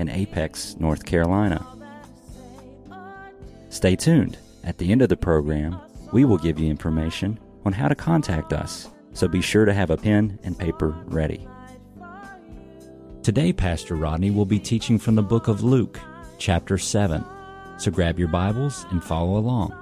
in 0.00 0.08
Apex, 0.08 0.76
North 0.80 1.04
Carolina. 1.04 1.64
Stay 3.68 3.94
tuned. 3.94 4.38
At 4.64 4.78
the 4.78 4.90
end 4.90 5.02
of 5.02 5.10
the 5.10 5.16
program, 5.16 5.78
we 6.12 6.24
will 6.24 6.38
give 6.38 6.58
you 6.58 6.68
information 6.68 7.38
on 7.64 7.72
how 7.72 7.86
to 7.86 7.94
contact 7.94 8.52
us, 8.52 8.88
so 9.12 9.28
be 9.28 9.42
sure 9.42 9.64
to 9.64 9.74
have 9.74 9.90
a 9.90 9.96
pen 9.96 10.38
and 10.42 10.58
paper 10.58 10.96
ready. 11.06 11.46
Today, 13.22 13.52
Pastor 13.52 13.94
Rodney 13.94 14.30
will 14.30 14.46
be 14.46 14.58
teaching 14.58 14.98
from 14.98 15.14
the 15.14 15.22
book 15.22 15.46
of 15.46 15.62
Luke, 15.62 16.00
chapter 16.38 16.78
7. 16.78 17.22
So 17.78 17.90
grab 17.90 18.18
your 18.18 18.28
Bibles 18.28 18.86
and 18.90 19.04
follow 19.04 19.36
along. 19.36 19.74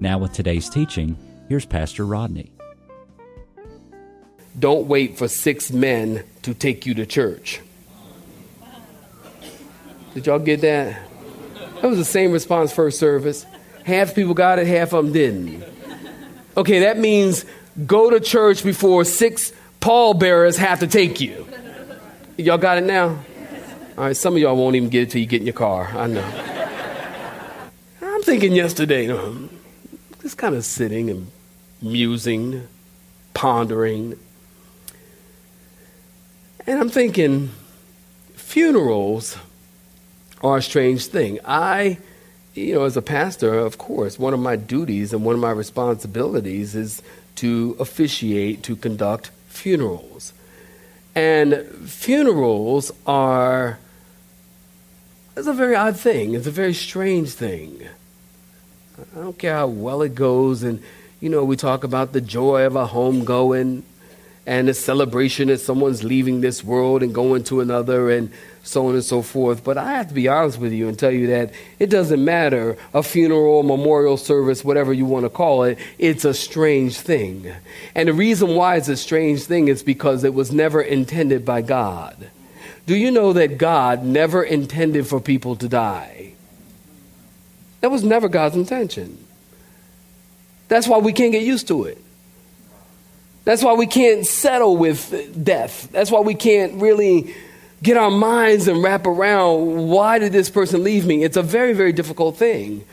Now, 0.00 0.18
with 0.18 0.32
today's 0.32 0.68
teaching, 0.68 1.16
here's 1.48 1.64
Pastor 1.64 2.04
Rodney. 2.04 2.52
Don't 4.58 4.86
wait 4.86 5.16
for 5.16 5.28
six 5.28 5.70
men 5.70 6.24
to 6.42 6.52
take 6.52 6.84
you 6.84 6.94
to 6.94 7.06
church. 7.06 7.60
Did 10.16 10.24
y'all 10.28 10.38
get 10.38 10.62
that? 10.62 10.98
That 11.82 11.88
was 11.88 11.98
the 11.98 12.04
same 12.06 12.32
response 12.32 12.72
first 12.72 12.98
service. 12.98 13.44
Half 13.84 14.14
people 14.14 14.32
got 14.32 14.58
it, 14.58 14.66
half 14.66 14.94
of 14.94 15.04
them 15.04 15.12
didn't. 15.12 15.62
Okay, 16.56 16.78
that 16.78 16.96
means 16.96 17.44
go 17.84 18.08
to 18.08 18.18
church 18.18 18.64
before 18.64 19.04
six 19.04 19.52
pallbearers 19.78 20.56
have 20.56 20.80
to 20.80 20.86
take 20.86 21.20
you. 21.20 21.46
Y'all 22.38 22.56
got 22.56 22.78
it 22.78 22.84
now? 22.84 23.08
All 23.98 24.04
right, 24.04 24.16
some 24.16 24.32
of 24.32 24.40
y'all 24.40 24.56
won't 24.56 24.74
even 24.74 24.88
get 24.88 25.02
it 25.02 25.10
till 25.10 25.20
you 25.20 25.26
get 25.26 25.42
in 25.42 25.46
your 25.46 25.52
car. 25.52 25.92
I 25.94 26.06
know. 26.06 26.24
I'm 28.00 28.22
thinking 28.22 28.52
yesterday, 28.52 29.02
you 29.02 29.08
know, 29.08 29.48
just 30.22 30.38
kind 30.38 30.54
of 30.54 30.64
sitting 30.64 31.10
and 31.10 31.30
musing, 31.82 32.66
pondering. 33.34 34.18
And 36.66 36.80
I'm 36.80 36.88
thinking, 36.88 37.50
funerals 38.34 39.36
are 40.42 40.58
a 40.58 40.62
strange 40.62 41.06
thing. 41.06 41.38
I, 41.44 41.98
you 42.54 42.74
know, 42.74 42.84
as 42.84 42.96
a 42.96 43.02
pastor, 43.02 43.58
of 43.58 43.78
course, 43.78 44.18
one 44.18 44.34
of 44.34 44.40
my 44.40 44.56
duties 44.56 45.12
and 45.12 45.24
one 45.24 45.34
of 45.34 45.40
my 45.40 45.50
responsibilities 45.50 46.74
is 46.74 47.02
to 47.36 47.76
officiate, 47.78 48.62
to 48.64 48.76
conduct 48.76 49.30
funerals. 49.48 50.32
And 51.14 51.64
funerals 51.86 52.92
are 53.06 53.78
it's 55.36 55.46
a 55.46 55.52
very 55.52 55.74
odd 55.74 55.98
thing. 55.98 56.34
It's 56.34 56.46
a 56.46 56.50
very 56.50 56.72
strange 56.72 57.30
thing. 57.30 57.86
I 59.14 59.20
don't 59.20 59.38
care 59.38 59.54
how 59.54 59.66
well 59.66 60.00
it 60.00 60.14
goes, 60.14 60.62
and 60.62 60.82
you 61.20 61.28
know, 61.28 61.44
we 61.44 61.56
talk 61.56 61.84
about 61.84 62.12
the 62.12 62.20
joy 62.22 62.64
of 62.64 62.76
a 62.76 62.86
home 62.86 63.24
going 63.24 63.82
and 64.46 64.68
a 64.68 64.74
celebration 64.74 65.48
that 65.48 65.58
someone's 65.58 66.04
leaving 66.04 66.40
this 66.40 66.62
world 66.62 67.02
and 67.02 67.12
going 67.12 67.42
to 67.44 67.60
another 67.60 68.10
and 68.10 68.30
so 68.62 68.86
on 68.86 68.94
and 68.94 69.04
so 69.04 69.20
forth. 69.20 69.64
But 69.64 69.76
I 69.76 69.94
have 69.94 70.08
to 70.08 70.14
be 70.14 70.28
honest 70.28 70.58
with 70.58 70.72
you 70.72 70.88
and 70.88 70.96
tell 70.96 71.10
you 71.10 71.26
that 71.28 71.52
it 71.80 71.90
doesn't 71.90 72.24
matter 72.24 72.76
a 72.94 73.02
funeral, 73.02 73.64
memorial 73.64 74.16
service, 74.16 74.64
whatever 74.64 74.92
you 74.92 75.04
want 75.04 75.24
to 75.24 75.30
call 75.30 75.64
it, 75.64 75.78
it's 75.98 76.24
a 76.24 76.32
strange 76.32 76.98
thing. 76.98 77.52
And 77.94 78.08
the 78.08 78.12
reason 78.12 78.54
why 78.54 78.76
it's 78.76 78.88
a 78.88 78.96
strange 78.96 79.42
thing 79.42 79.66
is 79.66 79.82
because 79.82 80.22
it 80.22 80.34
was 80.34 80.52
never 80.52 80.80
intended 80.80 81.44
by 81.44 81.62
God. 81.62 82.30
Do 82.86 82.94
you 82.94 83.10
know 83.10 83.32
that 83.32 83.58
God 83.58 84.04
never 84.04 84.44
intended 84.44 85.08
for 85.08 85.20
people 85.20 85.56
to 85.56 85.68
die? 85.68 86.34
That 87.80 87.90
was 87.90 88.04
never 88.04 88.28
God's 88.28 88.56
intention. 88.56 89.18
That's 90.68 90.86
why 90.86 90.98
we 90.98 91.12
can't 91.12 91.32
get 91.32 91.42
used 91.42 91.68
to 91.68 91.84
it. 91.84 92.02
That's 93.46 93.62
why 93.62 93.74
we 93.74 93.86
can't 93.86 94.26
settle 94.26 94.76
with 94.76 95.44
death. 95.44 95.88
That's 95.92 96.10
why 96.10 96.18
we 96.18 96.34
can't 96.34 96.82
really 96.82 97.32
get 97.80 97.96
our 97.96 98.10
minds 98.10 98.66
and 98.66 98.82
wrap 98.82 99.06
around 99.06 99.86
why 99.86 100.18
did 100.18 100.32
this 100.32 100.50
person 100.50 100.82
leave 100.82 101.06
me? 101.06 101.22
It's 101.22 101.36
a 101.36 101.44
very, 101.44 101.72
very 101.72 101.92
difficult 101.92 102.36
thing 102.36 102.84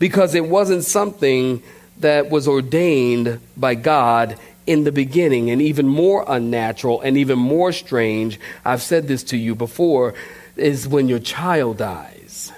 because 0.00 0.34
it 0.34 0.48
wasn't 0.48 0.82
something 0.82 1.62
that 2.00 2.28
was 2.28 2.48
ordained 2.48 3.38
by 3.56 3.76
God 3.76 4.36
in 4.66 4.82
the 4.82 4.90
beginning, 4.90 5.48
and 5.48 5.62
even 5.62 5.86
more 5.86 6.24
unnatural 6.26 7.00
and 7.02 7.16
even 7.16 7.38
more 7.38 7.70
strange. 7.70 8.40
I've 8.64 8.82
said 8.82 9.06
this 9.06 9.22
to 9.24 9.36
you 9.36 9.54
before 9.54 10.14
is 10.56 10.88
when 10.88 11.08
your 11.08 11.20
child 11.20 11.78
dies. 11.78 12.52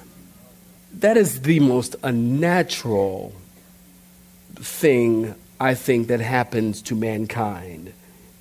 That 0.95 1.19
is 1.19 1.43
the 1.43 1.61
most 1.61 1.97
unnatural 2.03 3.35
thing 4.55 5.35
I 5.63 5.75
think 5.75 6.09
that 6.09 6.19
happens 6.19 6.83
to 6.83 6.97
mankind 6.97 7.93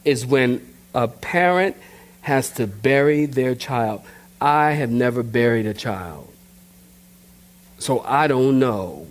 is 0.04 0.26
when 0.26 0.68
a 0.96 1.08
parent 1.08 1.78
has 2.22 2.50
to 2.54 2.66
bury 2.66 3.28
their 3.28 3.54
child. 3.54 4.02
I 4.42 4.72
have 4.72 4.90
never 4.90 5.22
buried 5.22 5.68
a 5.68 5.76
child. 5.76 6.28
So 7.78 8.00
I 8.00 8.26
don't 8.26 8.58
know. 8.58 9.06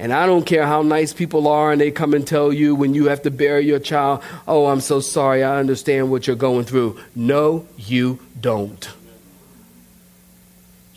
And 0.00 0.12
I 0.12 0.26
don't 0.26 0.44
care 0.44 0.66
how 0.66 0.82
nice 0.82 1.12
people 1.12 1.46
are 1.46 1.70
and 1.70 1.80
they 1.80 1.92
come 1.92 2.12
and 2.12 2.26
tell 2.26 2.52
you 2.52 2.74
when 2.74 2.92
you 2.92 3.06
have 3.06 3.22
to 3.22 3.30
bury 3.30 3.64
your 3.64 3.78
child, 3.78 4.24
oh, 4.48 4.66
I'm 4.66 4.80
so 4.80 4.98
sorry, 4.98 5.44
I 5.44 5.60
understand 5.60 6.10
what 6.10 6.26
you're 6.26 6.34
going 6.34 6.64
through. 6.64 6.98
No, 7.14 7.68
you 7.76 8.18
don't. 8.40 8.88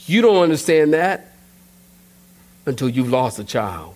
You 0.08 0.24
don't 0.24 0.42
understand 0.42 0.96
that 0.96 1.36
until 2.66 2.90
you've 2.90 3.12
lost 3.12 3.38
a 3.38 3.44
child. 3.44 3.94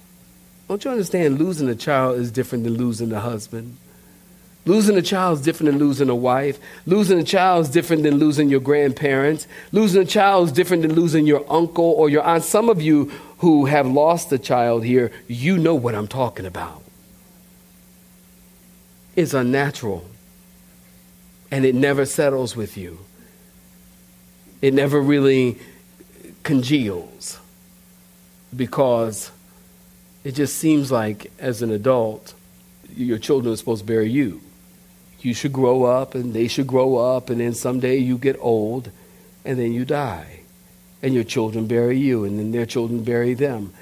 Don't 0.71 0.85
you 0.85 0.91
understand 0.91 1.37
losing 1.37 1.67
a 1.67 1.75
child 1.75 2.17
is 2.17 2.31
different 2.31 2.63
than 2.63 2.75
losing 2.75 3.11
a 3.11 3.19
husband? 3.19 3.75
Losing 4.63 4.95
a 4.95 5.01
child 5.01 5.39
is 5.39 5.43
different 5.43 5.69
than 5.73 5.79
losing 5.79 6.07
a 6.07 6.15
wife. 6.15 6.59
Losing 6.85 7.19
a 7.19 7.25
child 7.25 7.63
is 7.63 7.69
different 7.69 8.03
than 8.03 8.15
losing 8.15 8.47
your 8.47 8.61
grandparents. 8.61 9.49
Losing 9.73 10.03
a 10.03 10.05
child 10.05 10.47
is 10.47 10.53
different 10.53 10.83
than 10.83 10.93
losing 10.93 11.27
your 11.27 11.43
uncle 11.51 11.83
or 11.83 12.09
your 12.09 12.23
aunt. 12.23 12.45
Some 12.45 12.69
of 12.69 12.81
you 12.81 13.11
who 13.39 13.65
have 13.65 13.85
lost 13.85 14.31
a 14.31 14.39
child 14.39 14.85
here, 14.85 15.11
you 15.27 15.57
know 15.57 15.75
what 15.75 15.93
I'm 15.93 16.07
talking 16.07 16.45
about. 16.45 16.81
It's 19.17 19.33
unnatural. 19.33 20.05
And 21.51 21.65
it 21.65 21.75
never 21.75 22.05
settles 22.05 22.55
with 22.55 22.77
you. 22.77 22.99
It 24.61 24.73
never 24.73 25.01
really 25.01 25.57
congeals 26.43 27.41
because 28.55 29.31
it 30.23 30.35
just 30.35 30.57
seems 30.57 30.91
like 30.91 31.31
as 31.39 31.61
an 31.61 31.71
adult, 31.71 32.33
your 32.95 33.17
children 33.17 33.53
are 33.53 33.57
supposed 33.57 33.81
to 33.81 33.87
bury 33.87 34.09
you. 34.09 34.41
You 35.21 35.33
should 35.33 35.53
grow 35.53 35.83
up 35.83 36.15
and 36.15 36.33
they 36.33 36.47
should 36.47 36.67
grow 36.67 36.97
up, 36.97 37.29
and 37.29 37.39
then 37.39 37.53
someday 37.53 37.97
you 37.97 38.17
get 38.17 38.37
old 38.39 38.91
and 39.45 39.57
then 39.57 39.73
you 39.73 39.85
die. 39.85 40.41
And 41.03 41.13
your 41.13 41.23
children 41.23 41.65
bury 41.65 41.97
you, 41.97 42.25
and 42.25 42.37
then 42.37 42.51
their 42.51 42.67
children 42.67 43.03
bury 43.03 43.33
them. 43.33 43.73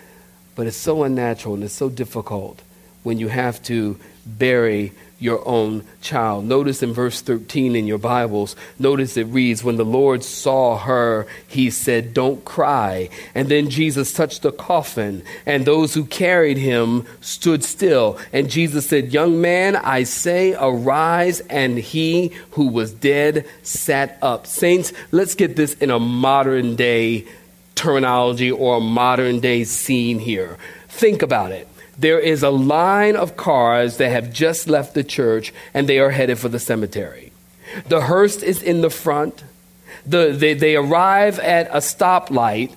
But 0.56 0.68
it's 0.68 0.78
so 0.78 1.04
unnatural 1.04 1.56
and 1.56 1.64
it's 1.64 1.74
so 1.74 1.90
difficult 1.90 2.62
when 3.04 3.18
you 3.18 3.28
have 3.28 3.62
to 3.64 3.98
bury 4.26 4.94
your 5.20 5.46
own 5.48 5.84
child. 6.02 6.46
Notice 6.46 6.82
in 6.82 6.94
verse 6.94 7.22
13 7.22 7.76
in 7.76 7.86
your 7.86 7.98
Bibles, 7.98 8.56
notice 8.78 9.18
it 9.18 9.26
reads, 9.26 9.64
When 9.64 9.76
the 9.76 9.86
Lord 9.86 10.24
saw 10.24 10.78
her, 10.78 11.28
he 11.48 11.70
said, 11.70 12.14
Don't 12.14 12.44
cry. 12.46 13.10
And 13.36 13.50
then 13.50 13.70
Jesus 13.70 14.14
touched 14.14 14.42
the 14.42 14.52
coffin, 14.52 15.24
and 15.46 15.66
those 15.66 15.94
who 15.94 16.06
carried 16.06 16.58
him 16.58 17.06
stood 17.20 17.64
still. 17.64 18.18
And 18.32 18.50
Jesus 18.50 18.88
said, 18.88 19.14
Young 19.14 19.42
man, 19.42 19.76
I 19.76 20.04
say, 20.04 20.56
arise. 20.60 21.42
And 21.42 21.78
he 21.78 22.30
who 22.52 22.68
was 22.68 22.94
dead 22.94 23.46
sat 23.62 24.18
up. 24.22 24.48
Saints, 24.48 24.94
let's 25.12 25.36
get 25.36 25.56
this 25.56 25.74
in 25.76 25.92
a 25.92 26.00
modern 26.00 26.76
day 26.76 27.28
terminology 27.76 28.52
or 28.52 28.78
a 28.78 28.82
modern 28.82 29.40
day 29.40 29.64
scene 29.66 30.20
here. 30.20 30.58
Think 30.88 31.22
about 31.22 31.52
it 31.52 31.68
there 32.00 32.20
is 32.20 32.44
a 32.44 32.50
line 32.50 33.16
of 33.16 33.36
cars 33.36 33.98
that 33.98 34.10
have 34.10 34.32
just 34.32 34.68
left 34.68 34.94
the 34.94 35.04
church 35.04 35.54
and 35.74 35.88
they 35.88 36.00
are 36.00 36.12
headed 36.12 36.40
for 36.40 36.50
the 36.50 36.60
cemetery. 36.60 37.32
The 37.88 38.02
hearse 38.02 38.42
is 38.42 38.64
in 38.64 38.82
the 38.82 38.90
front. 38.90 39.44
The, 40.06 40.32
they, 40.32 40.54
they 40.54 40.76
arrive 40.76 41.40
at 41.40 41.68
a 41.68 41.78
stoplight 41.78 42.76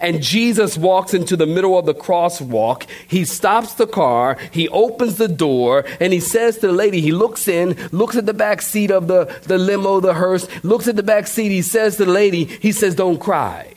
and 0.00 0.22
Jesus 0.22 0.78
walks 0.78 1.14
into 1.14 1.36
the 1.36 1.46
middle 1.46 1.78
of 1.78 1.86
the 1.86 1.94
crosswalk. 1.94 2.86
He 3.06 3.24
stops 3.24 3.74
the 3.74 3.86
car, 3.86 4.38
he 4.50 4.68
opens 4.70 5.16
the 5.16 5.28
door, 5.28 5.84
and 6.00 6.12
he 6.12 6.20
says 6.20 6.58
to 6.58 6.68
the 6.68 6.72
lady, 6.72 7.00
he 7.00 7.12
looks 7.12 7.48
in, 7.48 7.76
looks 7.92 8.16
at 8.16 8.26
the 8.26 8.34
back 8.34 8.62
seat 8.62 8.90
of 8.90 9.08
the, 9.08 9.24
the 9.42 9.58
limo, 9.58 10.00
the 10.00 10.14
hearse, 10.14 10.48
looks 10.64 10.88
at 10.88 10.96
the 10.96 11.02
back 11.02 11.26
seat, 11.26 11.50
he 11.50 11.62
says 11.62 11.96
to 11.96 12.06
the 12.06 12.10
lady, 12.10 12.44
he 12.44 12.72
says, 12.72 12.94
Don't 12.94 13.18
cry. 13.18 13.70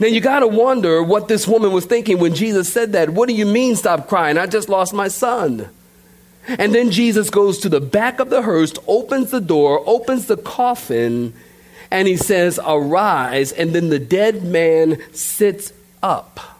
Now 0.00 0.06
you 0.06 0.20
got 0.20 0.40
to 0.40 0.48
wonder 0.48 1.02
what 1.02 1.28
this 1.28 1.46
woman 1.46 1.72
was 1.72 1.84
thinking 1.84 2.18
when 2.18 2.34
Jesus 2.34 2.72
said 2.72 2.92
that. 2.92 3.10
What 3.10 3.28
do 3.28 3.34
you 3.34 3.46
mean, 3.46 3.76
stop 3.76 4.08
crying? 4.08 4.38
I 4.38 4.46
just 4.46 4.68
lost 4.68 4.94
my 4.94 5.08
son. 5.08 5.68
And 6.46 6.74
then 6.74 6.90
Jesus 6.90 7.30
goes 7.30 7.58
to 7.60 7.68
the 7.68 7.80
back 7.80 8.20
of 8.20 8.30
the 8.30 8.42
hearse, 8.42 8.74
opens 8.86 9.30
the 9.30 9.40
door, 9.40 9.82
opens 9.86 10.26
the 10.26 10.36
coffin, 10.36 11.32
and 11.90 12.08
he 12.08 12.16
says, 12.16 12.60
Arise. 12.64 13.52
And 13.52 13.72
then 13.72 13.88
the 13.88 13.98
dead 13.98 14.42
man 14.42 15.00
sits 15.12 15.72
up. 16.02 16.53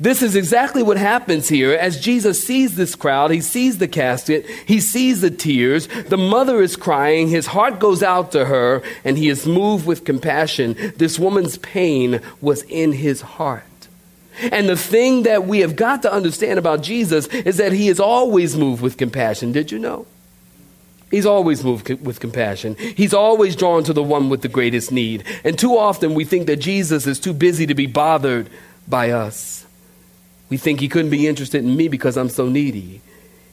This 0.00 0.22
is 0.22 0.34
exactly 0.36 0.82
what 0.82 0.96
happens 0.96 1.48
here. 1.48 1.72
As 1.72 2.00
Jesus 2.00 2.44
sees 2.44 2.76
this 2.76 2.94
crowd, 2.94 3.30
he 3.30 3.40
sees 3.40 3.78
the 3.78 3.88
casket, 3.88 4.46
he 4.66 4.80
sees 4.80 5.20
the 5.20 5.30
tears, 5.30 5.86
the 5.86 6.16
mother 6.16 6.62
is 6.62 6.76
crying, 6.76 7.28
his 7.28 7.46
heart 7.46 7.78
goes 7.78 8.02
out 8.02 8.32
to 8.32 8.46
her, 8.46 8.82
and 9.04 9.18
he 9.18 9.28
is 9.28 9.46
moved 9.46 9.86
with 9.86 10.04
compassion. 10.04 10.76
This 10.96 11.18
woman's 11.18 11.58
pain 11.58 12.20
was 12.40 12.62
in 12.62 12.92
his 12.92 13.20
heart. 13.20 13.64
And 14.52 14.68
the 14.68 14.76
thing 14.76 15.22
that 15.22 15.46
we 15.46 15.60
have 15.60 15.76
got 15.76 16.02
to 16.02 16.12
understand 16.12 16.58
about 16.58 16.82
Jesus 16.82 17.26
is 17.28 17.56
that 17.56 17.72
he 17.72 17.88
is 17.88 18.00
always 18.00 18.56
moved 18.56 18.82
with 18.82 18.96
compassion. 18.96 19.52
Did 19.52 19.72
you 19.72 19.78
know? 19.78 20.06
He's 21.10 21.26
always 21.26 21.62
moved 21.62 21.88
with 22.04 22.20
compassion. 22.20 22.74
He's 22.74 23.14
always 23.14 23.56
drawn 23.56 23.84
to 23.84 23.92
the 23.92 24.02
one 24.02 24.28
with 24.28 24.42
the 24.42 24.48
greatest 24.48 24.90
need. 24.90 25.24
And 25.44 25.58
too 25.58 25.78
often 25.78 26.14
we 26.14 26.24
think 26.24 26.46
that 26.48 26.56
Jesus 26.56 27.06
is 27.06 27.20
too 27.20 27.32
busy 27.32 27.66
to 27.66 27.74
be 27.74 27.86
bothered 27.86 28.50
by 28.88 29.10
us. 29.10 29.65
We 30.48 30.56
think 30.56 30.80
he 30.80 30.88
couldn't 30.88 31.10
be 31.10 31.26
interested 31.26 31.64
in 31.64 31.76
me 31.76 31.88
because 31.88 32.16
I'm 32.16 32.28
so 32.28 32.48
needy. 32.48 33.00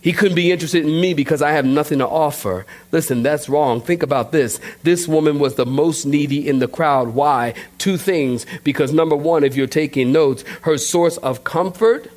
He 0.02 0.12
couldn't 0.12 0.36
be 0.36 0.52
interested 0.52 0.86
in 0.86 1.00
me 1.00 1.14
because 1.14 1.42
I 1.42 1.52
have 1.52 1.66
nothing 1.66 2.00
to 2.00 2.08
offer. 2.08 2.66
Listen, 2.92 3.24
that's 3.24 3.48
wrong. 3.48 3.80
Think 3.80 4.04
about 4.04 4.34
this. 4.34 4.60
This 4.84 5.08
woman 5.08 5.40
was 5.40 5.56
the 5.56 5.66
most 5.66 6.06
needy 6.06 6.48
in 6.48 6.60
the 6.60 6.68
crowd. 6.68 7.10
Why? 7.10 7.54
Two 7.78 7.98
things. 7.98 8.46
Because 8.66 8.92
number 8.92 9.16
one, 9.16 9.46
if 9.46 9.56
you're 9.56 9.66
taking 9.66 10.12
notes, 10.12 10.44
her 10.62 10.78
source 10.78 11.18
of 11.18 11.46
comfort 11.46 12.12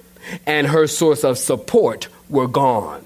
and 0.47 0.67
her 0.67 0.89
source 0.89 1.23
of 1.23 1.39
support 1.39 2.09
were 2.29 2.49
gone 2.49 3.05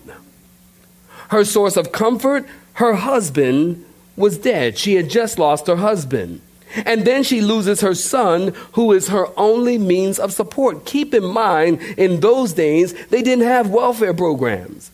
her 1.31 1.44
source 1.44 1.76
of 1.76 1.93
comfort, 1.93 2.44
her 2.75 2.94
husband 2.94 3.84
was 4.16 4.37
dead. 4.37 4.76
She 4.76 4.96
had 4.96 5.08
just 5.08 5.38
lost 5.38 5.69
her 5.69 5.76
husband. 5.76 6.40
And 6.87 7.05
then 7.05 7.22
she 7.22 7.40
loses 7.40 7.81
her 7.81 7.94
son, 7.94 8.55
who 8.72 8.93
is 8.93 9.08
her 9.08 9.26
only 9.37 9.78
means 9.78 10.19
of 10.19 10.32
support. 10.32 10.84
Keep 10.84 11.14
in 11.14 11.25
mind, 11.25 11.81
in 11.96 12.20
those 12.20 12.52
days, 12.52 12.94
they 13.08 13.22
didn't 13.22 13.44
have 13.44 13.70
welfare 13.70 14.14
programs. 14.14 14.90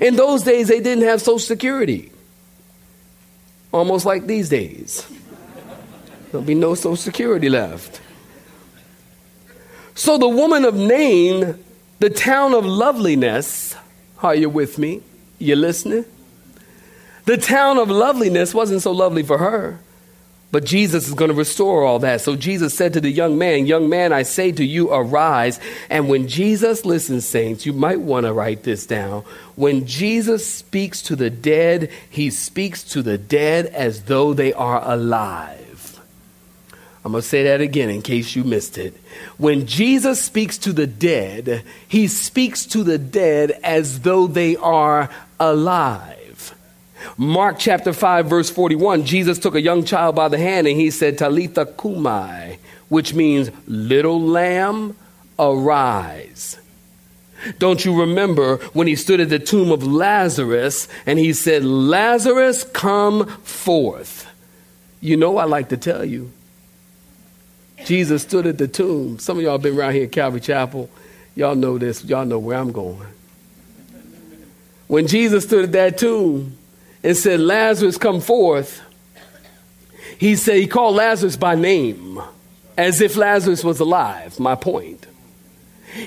In 0.00 0.16
those 0.16 0.42
days, 0.42 0.68
they 0.68 0.80
didn't 0.80 1.04
have 1.04 1.20
Social 1.20 1.38
Security. 1.38 2.12
Almost 3.72 4.04
like 4.04 4.26
these 4.26 4.48
days. 4.48 5.06
There'll 6.30 6.46
be 6.46 6.54
no 6.54 6.74
Social 6.74 6.96
Security 6.96 7.48
left. 7.48 8.00
So 9.94 10.18
the 10.18 10.28
woman 10.28 10.64
of 10.64 10.74
Nain, 10.74 11.58
the 12.00 12.10
town 12.10 12.52
of 12.52 12.66
loveliness, 12.66 13.74
are 14.22 14.34
you 14.34 14.50
with 14.50 14.76
me? 14.76 15.02
You 15.38 15.56
listening? 15.56 16.04
The 17.24 17.36
town 17.36 17.78
of 17.78 17.90
loveliness 17.90 18.52
wasn't 18.54 18.82
so 18.82 18.92
lovely 18.92 19.22
for 19.22 19.38
her. 19.38 19.78
But 20.52 20.64
Jesus 20.64 21.08
is 21.08 21.14
going 21.14 21.30
to 21.30 21.34
restore 21.36 21.84
all 21.84 21.98
that. 21.98 22.20
So 22.20 22.36
Jesus 22.36 22.74
said 22.74 22.92
to 22.92 23.00
the 23.00 23.10
young 23.10 23.36
man, 23.36 23.66
Young 23.66 23.88
man, 23.88 24.12
I 24.12 24.22
say 24.22 24.52
to 24.52 24.64
you, 24.64 24.92
arise. 24.92 25.58
And 25.90 26.08
when 26.08 26.28
Jesus, 26.28 26.84
listen, 26.84 27.20
saints, 27.20 27.66
you 27.66 27.72
might 27.72 28.00
want 28.00 28.26
to 28.26 28.32
write 28.32 28.62
this 28.62 28.86
down. 28.86 29.22
When 29.56 29.86
Jesus 29.86 30.46
speaks 30.46 31.02
to 31.02 31.16
the 31.16 31.30
dead, 31.30 31.90
he 32.08 32.30
speaks 32.30 32.84
to 32.84 33.02
the 33.02 33.18
dead 33.18 33.66
as 33.66 34.04
though 34.04 34.34
they 34.34 34.52
are 34.52 34.80
alive. 34.88 36.00
I'm 37.04 37.12
going 37.12 37.22
to 37.22 37.28
say 37.28 37.44
that 37.44 37.60
again 37.60 37.88
in 37.88 38.02
case 38.02 38.34
you 38.34 38.42
missed 38.42 38.78
it. 38.78 38.96
When 39.38 39.66
Jesus 39.66 40.24
speaks 40.24 40.58
to 40.58 40.72
the 40.72 40.88
dead, 40.88 41.62
he 41.86 42.08
speaks 42.08 42.66
to 42.66 42.82
the 42.82 42.98
dead 42.98 43.52
as 43.62 44.00
though 44.00 44.26
they 44.26 44.56
are 44.56 45.08
alive. 45.38 46.15
Mark 47.16 47.58
chapter 47.58 47.92
5, 47.92 48.26
verse 48.26 48.50
41, 48.50 49.04
Jesus 49.04 49.38
took 49.38 49.54
a 49.54 49.60
young 49.60 49.84
child 49.84 50.14
by 50.14 50.28
the 50.28 50.38
hand 50.38 50.66
and 50.66 50.78
he 50.78 50.90
said, 50.90 51.18
Talitha 51.18 51.66
cumi, 51.66 52.58
which 52.88 53.14
means, 53.14 53.50
little 53.66 54.20
lamb, 54.20 54.96
arise. 55.38 56.58
Don't 57.58 57.84
you 57.84 58.00
remember 58.00 58.56
when 58.72 58.86
he 58.86 58.96
stood 58.96 59.20
at 59.20 59.28
the 59.28 59.38
tomb 59.38 59.70
of 59.70 59.86
Lazarus 59.86 60.88
and 61.04 61.18
he 61.18 61.32
said, 61.32 61.64
Lazarus, 61.64 62.64
come 62.64 63.26
forth? 63.26 64.26
You 65.00 65.16
know, 65.16 65.36
I 65.36 65.44
like 65.44 65.68
to 65.68 65.76
tell 65.76 66.04
you. 66.04 66.32
Jesus 67.84 68.22
stood 68.22 68.46
at 68.46 68.58
the 68.58 68.66
tomb. 68.66 69.18
Some 69.18 69.38
of 69.38 69.44
y'all 69.44 69.58
been 69.58 69.78
around 69.78 69.92
here 69.92 70.04
at 70.04 70.12
Calvary 70.12 70.40
Chapel. 70.40 70.90
Y'all 71.34 71.54
know 71.54 71.78
this. 71.78 72.04
Y'all 72.04 72.24
know 72.24 72.38
where 72.38 72.58
I'm 72.58 72.72
going. 72.72 73.06
When 74.88 75.06
Jesus 75.06 75.44
stood 75.44 75.64
at 75.64 75.72
that 75.72 75.98
tomb 75.98 76.56
and 77.02 77.16
said, 77.16 77.40
Lazarus, 77.40 77.98
come 77.98 78.20
forth, 78.20 78.82
he 80.18 80.36
said, 80.36 80.56
he 80.56 80.66
called 80.66 80.96
Lazarus 80.96 81.36
by 81.36 81.54
name, 81.54 82.20
as 82.76 83.00
if 83.00 83.16
Lazarus 83.16 83.62
was 83.62 83.80
alive, 83.80 84.38
my 84.40 84.54
point. 84.54 85.06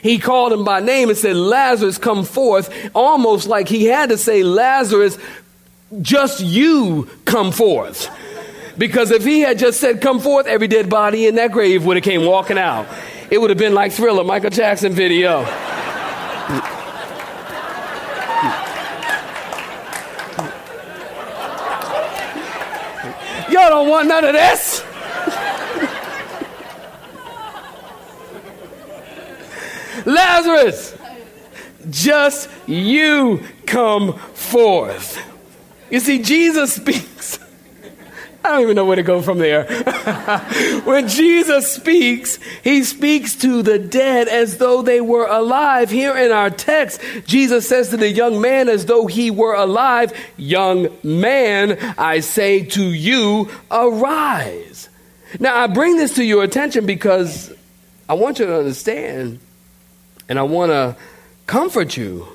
He 0.02 0.20
called 0.20 0.54
him 0.54 0.64
by 0.64 0.80
name 0.82 1.10
and 1.10 1.18
said, 1.18 1.36
Lazarus, 1.36 1.98
come 1.98 2.24
forth, 2.24 2.92
almost 2.94 3.48
like 3.48 3.68
he 3.68 3.86
had 3.86 4.10
to 4.10 4.18
say, 4.18 4.44
Lazarus, 4.44 5.18
just 6.02 6.42
you 6.42 7.10
come 7.26 7.52
forth. 7.52 8.10
Because 8.78 9.12
if 9.12 9.26
he 9.26 9.42
had 9.42 9.60
just 9.60 9.80
said, 9.80 10.02
come 10.02 10.20
forth, 10.20 10.48
every 10.48 10.68
dead 10.68 10.90
body 10.90 11.28
in 11.28 11.36
that 11.36 11.52
grave 11.52 11.86
would 11.86 11.98
have 11.98 12.04
came 12.04 12.26
walking 12.26 12.58
out. 12.58 12.88
It 13.30 13.40
would 13.40 13.50
have 13.50 13.60
been 13.60 13.74
like 13.74 13.92
Thriller, 13.92 14.24
Michael 14.24 14.50
Jackson 14.50 14.94
video. 14.94 15.42
Y'all 23.52 23.69
don't 23.80 23.90
want 23.90 24.08
none 24.10 24.26
of 24.26 24.34
this. 24.34 24.84
Lazarus, 30.06 30.98
just 31.90 32.50
you 32.68 33.42
come 33.66 34.18
forth. 34.18 35.18
You 35.90 36.02
see, 36.02 36.22
Jesus 36.22 36.74
speaks. 36.74 37.40
I 38.50 38.54
don't 38.54 38.62
even 38.64 38.76
know 38.76 38.86
where 38.86 38.96
to 38.96 39.04
go 39.04 39.22
from 39.22 39.38
there. 39.38 39.66
when 40.86 41.08
Jesus 41.08 41.72
speaks, 41.72 42.40
he 42.64 42.84
speaks 42.84 43.36
to 43.38 43.62
the 43.62 43.78
dead 43.78 44.28
as 44.28 44.58
though 44.58 44.82
they 44.82 45.02
were 45.02 45.28
alive. 45.28 45.92
Here 45.92 46.18
in 46.18 46.32
our 46.32 46.50
text, 46.50 47.00
Jesus 47.28 47.70
says 47.70 47.90
to 47.90 47.98
the 47.98 48.10
young 48.10 48.42
man 48.42 48.68
as 48.68 48.88
though 48.88 49.06
he 49.06 49.30
were 49.30 49.54
alive, 49.54 50.14
Young 50.36 50.90
man, 51.04 51.78
I 51.96 52.22
say 52.22 52.64
to 52.66 52.84
you, 52.84 53.52
arise. 53.70 54.90
Now, 55.40 55.56
I 55.56 55.68
bring 55.68 55.98
this 55.98 56.16
to 56.16 56.24
your 56.24 56.44
attention 56.44 56.88
because 56.88 57.54
I 58.08 58.16
want 58.16 58.40
you 58.40 58.48
to 58.48 58.58
understand 58.58 59.40
and 60.28 60.40
I 60.40 60.44
want 60.44 60.72
to 60.72 60.96
comfort 61.46 61.96
you 61.96 62.28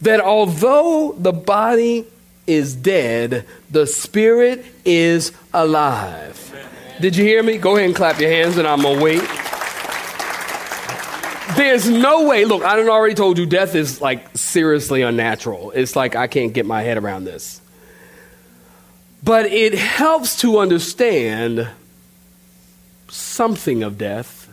that 0.00 0.20
although 0.20 1.14
the 1.18 1.32
body 1.32 2.06
is 2.46 2.74
dead, 2.74 3.44
the 3.70 3.86
spirit 3.86 4.64
is 4.84 5.32
alive. 5.52 6.42
Did 7.00 7.16
you 7.16 7.24
hear 7.24 7.42
me? 7.42 7.58
Go 7.58 7.76
ahead 7.76 7.86
and 7.86 7.94
clap 7.94 8.20
your 8.20 8.30
hands, 8.30 8.56
and 8.56 8.66
I'm 8.66 8.82
gonna 8.82 9.02
wait. 9.02 9.22
There's 11.56 11.88
no 11.88 12.26
way. 12.26 12.44
Look, 12.44 12.62
I 12.62 12.78
already 12.88 13.14
told 13.14 13.38
you 13.38 13.46
death 13.46 13.74
is 13.74 14.00
like 14.00 14.36
seriously 14.36 15.02
unnatural. 15.02 15.72
It's 15.72 15.96
like 15.96 16.14
I 16.16 16.26
can't 16.26 16.52
get 16.52 16.66
my 16.66 16.82
head 16.82 16.98
around 16.98 17.24
this. 17.24 17.60
But 19.22 19.46
it 19.46 19.74
helps 19.74 20.40
to 20.40 20.58
understand 20.58 21.68
something 23.08 23.82
of 23.82 23.98
death, 23.98 24.52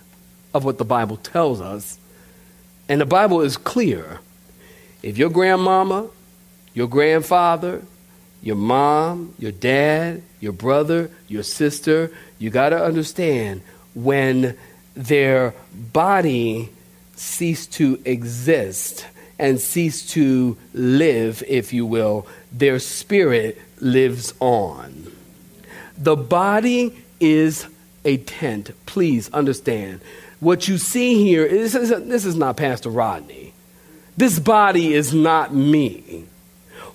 of 0.54 0.64
what 0.66 0.78
the 0.78 0.86
Bible 0.86 1.18
tells 1.18 1.62
us. 1.62 1.98
And 2.90 3.00
the 3.02 3.06
Bible 3.06 3.42
is 3.42 3.58
clear. 3.58 4.20
If 5.02 5.18
your 5.18 5.30
grandmama 5.30 6.10
your 6.74 6.88
grandfather, 6.88 7.82
your 8.44 8.58
mom, 8.58 9.34
your 9.40 9.54
dad, 9.54 10.22
your 10.42 10.52
brother, 10.52 11.10
your 11.30 11.44
sister, 11.44 12.12
you 12.38 12.50
got 12.50 12.70
to 12.70 12.84
understand 12.84 13.62
when 13.96 14.56
their 14.96 15.56
body 15.74 16.70
cease 17.16 17.66
to 17.66 18.00
exist 18.04 19.08
and 19.40 19.60
cease 19.60 20.06
to 20.12 20.58
live, 20.74 21.42
if 21.48 21.72
you 21.72 21.86
will, 21.86 22.28
their 22.52 22.80
spirit 22.80 23.60
lives 23.80 24.34
on. 24.42 25.12
The 25.98 26.18
body 26.18 27.02
is 27.22 27.66
a 28.04 28.18
tent. 28.18 28.72
Please 28.86 29.30
understand. 29.32 30.02
What 30.42 30.68
you 30.68 30.78
see 30.78 31.24
here, 31.24 31.48
this 31.48 31.76
is, 31.76 31.90
this 31.90 32.26
is 32.26 32.36
not 32.36 32.58
Pastor 32.58 32.90
Rodney. 32.90 33.54
This 34.18 34.38
body 34.38 34.94
is 34.94 35.14
not 35.14 35.56
me. 35.56 36.26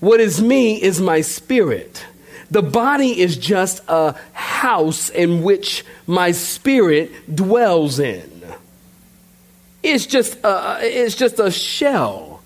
What 0.00 0.20
is 0.20 0.40
me 0.40 0.80
is 0.80 1.00
my 1.00 1.20
spirit. 1.20 2.04
The 2.50 2.62
body 2.62 3.20
is 3.20 3.36
just 3.36 3.82
a 3.88 4.14
house 4.32 5.10
in 5.10 5.42
which 5.42 5.84
my 6.06 6.32
spirit 6.32 7.34
dwells 7.34 7.98
in. 7.98 8.42
It's 9.82 10.06
just 10.06 10.38
a, 10.44 10.78
it's 10.80 11.14
just 11.14 11.38
a 11.38 11.50
shell 11.50 12.42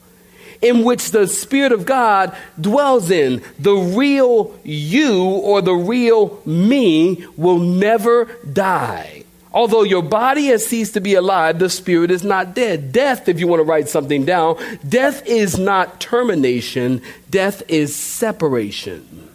in 0.61 0.85
which 0.85 1.11
the 1.11 1.27
Spirit 1.27 1.73
of 1.73 1.85
God 1.85 2.37
dwells 2.61 3.11
in. 3.11 3.43
The 3.59 3.75
real 3.75 4.57
you 4.63 5.25
or 5.25 5.61
the 5.61 5.75
real 5.75 6.41
me 6.47 7.27
will 7.37 7.59
never 7.59 8.27
die. 8.53 9.22
Although 9.55 9.83
your 9.83 10.03
body 10.03 10.47
has 10.47 10.67
ceased 10.67 10.95
to 10.95 11.01
be 11.01 11.15
alive, 11.15 11.59
the 11.59 11.69
spirit 11.69 12.11
is 12.11 12.25
not 12.25 12.55
dead. 12.55 12.93
Death, 12.93 13.29
if 13.29 13.39
you 13.39 13.47
want 13.47 13.61
to 13.61 13.65
write 13.65 13.89
something 13.89 14.25
down, 14.25 14.57
death 14.89 15.27
is 15.27 15.59
not 15.59 16.01
termination, 16.01 17.03
death 17.29 17.63
is 17.69 17.95
separation. 17.95 19.29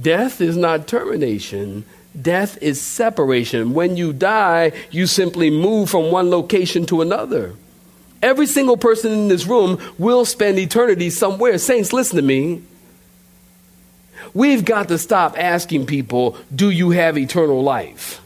Death 0.00 0.40
is 0.40 0.56
not 0.56 0.88
termination, 0.88 1.84
death 2.20 2.58
is 2.60 2.80
separation. 2.80 3.72
When 3.72 3.96
you 3.96 4.12
die, 4.12 4.72
you 4.90 5.06
simply 5.06 5.48
move 5.48 5.88
from 5.88 6.10
one 6.10 6.28
location 6.28 6.86
to 6.86 7.02
another. 7.02 7.54
Every 8.20 8.46
single 8.46 8.76
person 8.76 9.12
in 9.12 9.28
this 9.28 9.46
room 9.46 9.78
will 9.96 10.24
spend 10.24 10.58
eternity 10.58 11.10
somewhere. 11.10 11.58
Saints, 11.58 11.92
listen 11.92 12.16
to 12.16 12.22
me. 12.22 12.62
We've 14.34 14.64
got 14.64 14.88
to 14.88 14.98
stop 14.98 15.38
asking 15.38 15.86
people, 15.86 16.36
Do 16.54 16.70
you 16.70 16.90
have 16.90 17.16
eternal 17.16 17.62
life? 17.62 18.20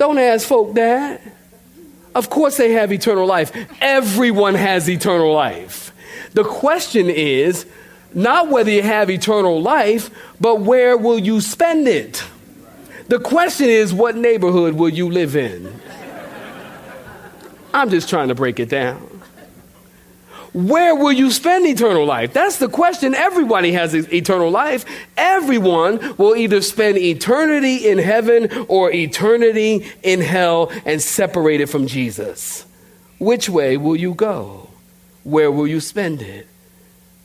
Don't 0.00 0.16
ask 0.16 0.48
folk 0.48 0.76
that. 0.76 1.20
Of 2.14 2.30
course, 2.30 2.56
they 2.56 2.72
have 2.72 2.90
eternal 2.90 3.26
life. 3.26 3.52
Everyone 3.82 4.54
has 4.54 4.88
eternal 4.88 5.30
life. 5.30 5.92
The 6.32 6.42
question 6.42 7.10
is 7.10 7.66
not 8.14 8.48
whether 8.48 8.70
you 8.70 8.80
have 8.80 9.10
eternal 9.10 9.60
life, 9.60 10.08
but 10.40 10.62
where 10.62 10.96
will 10.96 11.18
you 11.18 11.42
spend 11.42 11.86
it? 11.86 12.24
The 13.08 13.18
question 13.18 13.68
is, 13.68 13.92
what 13.92 14.16
neighborhood 14.16 14.72
will 14.76 14.88
you 14.88 15.10
live 15.10 15.36
in? 15.36 15.70
I'm 17.74 17.90
just 17.90 18.08
trying 18.08 18.28
to 18.28 18.34
break 18.34 18.58
it 18.58 18.70
down. 18.70 19.09
Where 20.52 20.94
will 20.96 21.12
you 21.12 21.30
spend 21.30 21.66
eternal 21.66 22.04
life? 22.04 22.32
That's 22.32 22.58
the 22.58 22.68
question. 22.68 23.14
Everybody 23.14 23.72
has 23.72 23.94
eternal 23.94 24.50
life. 24.50 24.84
Everyone 25.16 26.16
will 26.16 26.34
either 26.34 26.60
spend 26.60 26.98
eternity 26.98 27.88
in 27.88 27.98
heaven 27.98 28.66
or 28.68 28.92
eternity 28.92 29.86
in 30.02 30.20
hell 30.20 30.72
and 30.84 31.00
separated 31.00 31.70
from 31.70 31.86
Jesus. 31.86 32.66
Which 33.18 33.48
way 33.48 33.76
will 33.76 33.96
you 33.96 34.14
go? 34.14 34.70
Where 35.22 35.52
will 35.52 35.66
you 35.66 35.80
spend 35.80 36.22
it? 36.22 36.48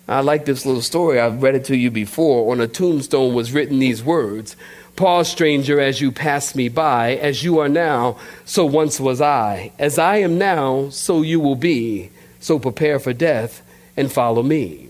I 0.07 0.19
like 0.19 0.45
this 0.45 0.65
little 0.65 0.83
story. 0.83 1.19
I've 1.19 1.41
read 1.41 1.55
it 1.55 1.65
to 1.65 1.75
you 1.75 1.89
before. 1.89 2.51
On 2.51 2.61
a 2.61 2.67
tombstone 2.67 3.33
was 3.33 3.53
written 3.53 3.79
these 3.79 4.03
words 4.03 4.55
Pause, 4.95 5.27
stranger, 5.27 5.81
as 5.81 5.99
you 5.99 6.11
pass 6.11 6.55
me 6.55 6.69
by. 6.69 7.15
As 7.15 7.43
you 7.43 7.59
are 7.59 7.67
now, 7.67 8.17
so 8.45 8.65
once 8.65 8.99
was 8.99 9.19
I. 9.19 9.71
As 9.77 9.99
I 9.99 10.17
am 10.17 10.37
now, 10.37 10.89
so 10.89 11.21
you 11.21 11.39
will 11.39 11.55
be. 11.55 12.11
So 12.45 12.59
prepare 12.59 12.99
for 12.99 13.11
death 13.11 13.63
and 13.97 14.11
follow 14.11 14.43
me. 14.43 14.89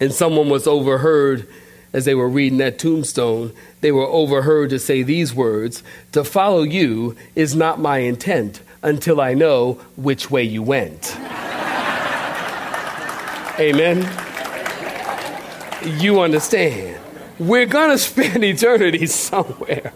And 0.00 0.14
someone 0.14 0.48
was 0.48 0.66
overheard 0.66 1.46
as 1.92 2.06
they 2.06 2.14
were 2.14 2.26
reading 2.26 2.56
that 2.56 2.78
tombstone. 2.78 3.52
They 3.82 3.92
were 3.92 4.06
overheard 4.06 4.70
to 4.70 4.78
say 4.78 5.02
these 5.02 5.34
words 5.34 5.82
To 6.12 6.24
follow 6.24 6.62
you 6.62 7.16
is 7.34 7.54
not 7.54 7.80
my 7.80 7.98
intent 7.98 8.62
until 8.82 9.20
I 9.20 9.34
know 9.34 9.74
which 9.96 10.30
way 10.30 10.42
you 10.42 10.62
went. 10.62 11.14
Amen. 13.60 13.98
You 16.00 16.22
understand. 16.22 16.98
We're 17.38 17.66
going 17.66 17.90
to 17.90 17.98
spend 17.98 18.42
eternity 18.52 19.04
somewhere. 19.04 19.92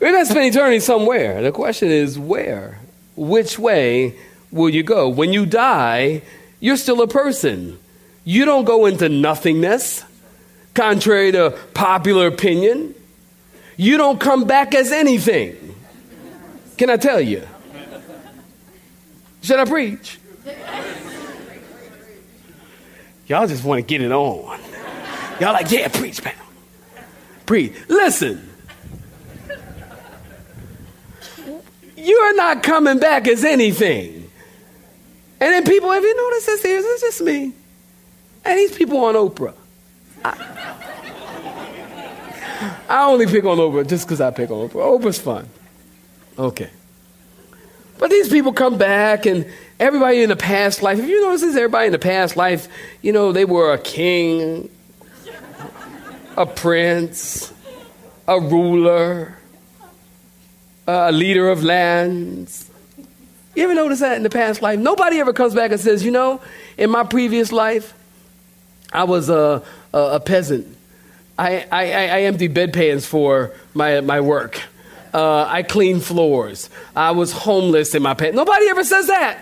We're 0.00 0.12
going 0.12 0.24
to 0.24 0.30
spend 0.30 0.46
eternity 0.46 0.80
somewhere. 0.80 1.42
The 1.42 1.52
question 1.52 1.90
is 1.90 2.18
where? 2.18 2.78
Which 3.16 3.58
way 3.58 4.16
will 4.50 4.70
you 4.70 4.82
go? 4.82 5.08
When 5.08 5.32
you 5.32 5.46
die, 5.46 6.22
you're 6.60 6.76
still 6.76 7.02
a 7.02 7.08
person. 7.08 7.78
You 8.24 8.44
don't 8.44 8.64
go 8.64 8.86
into 8.86 9.08
nothingness, 9.08 10.04
contrary 10.74 11.32
to 11.32 11.58
popular 11.74 12.26
opinion. 12.26 12.94
You 13.76 13.96
don't 13.96 14.20
come 14.20 14.44
back 14.44 14.74
as 14.74 14.92
anything. 14.92 15.74
Can 16.76 16.90
I 16.90 16.96
tell 16.96 17.20
you? 17.20 17.46
Should 19.42 19.58
I 19.58 19.64
preach? 19.64 20.18
Y'all 23.26 23.46
just 23.46 23.64
want 23.64 23.78
to 23.78 23.86
get 23.86 24.02
it 24.02 24.12
on. 24.12 24.60
Y'all 25.40 25.52
like, 25.52 25.70
yeah, 25.70 25.88
preach, 25.88 26.22
pal. 26.22 26.32
Preach. 27.46 27.72
Listen. 27.88 28.48
You're 31.96 32.34
not 32.34 32.62
coming 32.62 32.98
back 32.98 33.28
as 33.28 33.44
anything. 33.44 34.19
And 35.40 35.52
then 35.52 35.64
people, 35.64 35.90
have 35.90 36.02
you 36.02 36.16
noticed 36.16 36.46
this 36.46 36.62
here? 36.62 36.80
It's 36.82 37.00
just 37.00 37.22
me. 37.22 37.52
And 38.44 38.58
these 38.58 38.76
people 38.76 38.98
on 39.04 39.14
Oprah. 39.14 39.54
I, 40.22 40.76
I 42.88 43.06
only 43.06 43.26
pick 43.26 43.44
on 43.44 43.56
Oprah 43.56 43.88
just 43.88 44.06
because 44.06 44.20
I 44.20 44.30
pick 44.30 44.50
on 44.50 44.68
Oprah. 44.68 45.00
Oprah's 45.00 45.18
fun. 45.18 45.48
Okay. 46.38 46.70
But 47.98 48.10
these 48.10 48.28
people 48.28 48.52
come 48.52 48.78
back 48.78 49.26
and 49.26 49.46
everybody 49.78 50.22
in 50.22 50.28
the 50.28 50.36
past 50.36 50.82
life, 50.82 50.98
if 50.98 51.06
you 51.06 51.22
notice 51.22 51.42
this, 51.42 51.56
everybody 51.56 51.86
in 51.86 51.92
the 51.92 51.98
past 51.98 52.36
life, 52.36 52.68
you 53.02 53.12
know, 53.12 53.32
they 53.32 53.44
were 53.44 53.72
a 53.72 53.78
king, 53.78 54.70
a 56.36 56.46
prince, 56.46 57.52
a 58.26 58.40
ruler, 58.40 59.36
a 60.86 61.12
leader 61.12 61.48
of 61.48 61.62
lands. 61.62 62.69
You 63.54 63.64
ever 63.64 63.74
notice 63.74 64.00
that 64.00 64.16
in 64.16 64.22
the 64.22 64.30
past 64.30 64.62
life? 64.62 64.78
Nobody 64.78 65.18
ever 65.18 65.32
comes 65.32 65.54
back 65.54 65.72
and 65.72 65.80
says, 65.80 66.04
you 66.04 66.10
know, 66.10 66.40
in 66.78 66.90
my 66.90 67.02
previous 67.04 67.50
life, 67.50 67.94
I 68.92 69.04
was 69.04 69.28
a, 69.28 69.62
a, 69.92 69.98
a 69.98 70.20
peasant. 70.20 70.76
I, 71.38 71.66
I, 71.72 71.82
I 71.82 72.20
emptied 72.22 72.54
bedpans 72.54 73.06
for 73.06 73.52
my, 73.74 74.00
my 74.00 74.20
work. 74.20 74.62
Uh, 75.12 75.44
I 75.48 75.62
cleaned 75.62 76.04
floors. 76.04 76.70
I 76.94 77.10
was 77.10 77.32
homeless 77.32 77.94
in 77.94 78.02
my 78.02 78.14
past. 78.14 78.34
Nobody 78.34 78.68
ever 78.68 78.84
says 78.84 79.08
that. 79.08 79.38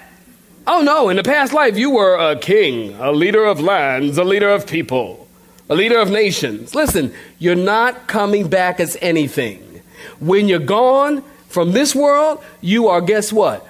Oh 0.67 0.83
no, 0.83 1.09
in 1.09 1.17
the 1.17 1.23
past 1.23 1.53
life 1.53 1.77
you 1.77 1.91
were 1.91 2.15
a 2.15 2.39
king, 2.39 2.95
a 2.97 3.11
leader 3.11 3.45
of 3.45 3.61
lands, 3.61 4.19
a 4.19 4.25
leader 4.25 4.51
of 4.51 4.67
people, 4.67 5.27
a 5.69 5.75
leader 5.75 5.99
of 5.99 6.11
nations. 6.11 6.75
Listen, 6.75 7.13
you're 7.39 7.55
not 7.55 8.07
coming 8.07 8.49
back 8.49 8.79
as 8.79 8.97
anything. 9.01 9.83
When 10.21 10.47
you're 10.47 10.59
gone 10.59 11.23
from 11.49 11.73
this 11.73 11.95
world, 11.95 12.43
you 12.61 12.89
are, 12.89 13.01
guess 13.01 13.33
what? 13.33 13.67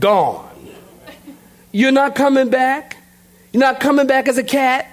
Gone. 0.00 0.48
You're 1.72 1.92
not 1.92 2.14
coming 2.14 2.48
back. 2.48 2.96
You're 3.52 3.60
not 3.60 3.80
coming 3.80 4.06
back 4.06 4.28
as 4.28 4.38
a 4.38 4.44
cat. 4.44 4.86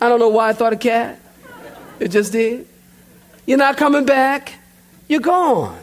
I 0.00 0.08
don't 0.08 0.18
know 0.18 0.28
why 0.28 0.48
I 0.48 0.52
thought 0.52 0.72
a 0.72 0.76
cat. 0.76 1.20
It 2.00 2.08
just 2.08 2.32
did. 2.32 2.66
You're 3.46 3.58
not 3.58 3.76
coming 3.76 4.04
back. 4.04 4.54
You're 5.08 5.20
gone. 5.20 5.78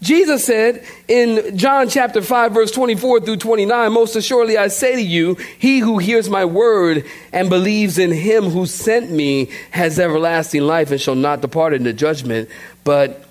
Jesus 0.00 0.44
said 0.44 0.84
in 1.08 1.56
John 1.56 1.88
chapter 1.88 2.22
5 2.22 2.52
verse 2.52 2.70
24 2.70 3.20
through 3.22 3.38
29, 3.38 3.92
most 3.92 4.14
assuredly 4.14 4.56
I 4.56 4.68
say 4.68 4.94
to 4.94 5.02
you, 5.02 5.34
he 5.58 5.80
who 5.80 5.98
hears 5.98 6.30
my 6.30 6.44
word 6.44 7.04
and 7.32 7.50
believes 7.50 7.98
in 7.98 8.12
him 8.12 8.44
who 8.44 8.66
sent 8.66 9.10
me 9.10 9.50
has 9.70 9.98
everlasting 9.98 10.62
life 10.62 10.92
and 10.92 11.00
shall 11.00 11.16
not 11.16 11.40
depart 11.40 11.74
into 11.74 11.92
judgment, 11.92 12.48
but 12.84 13.27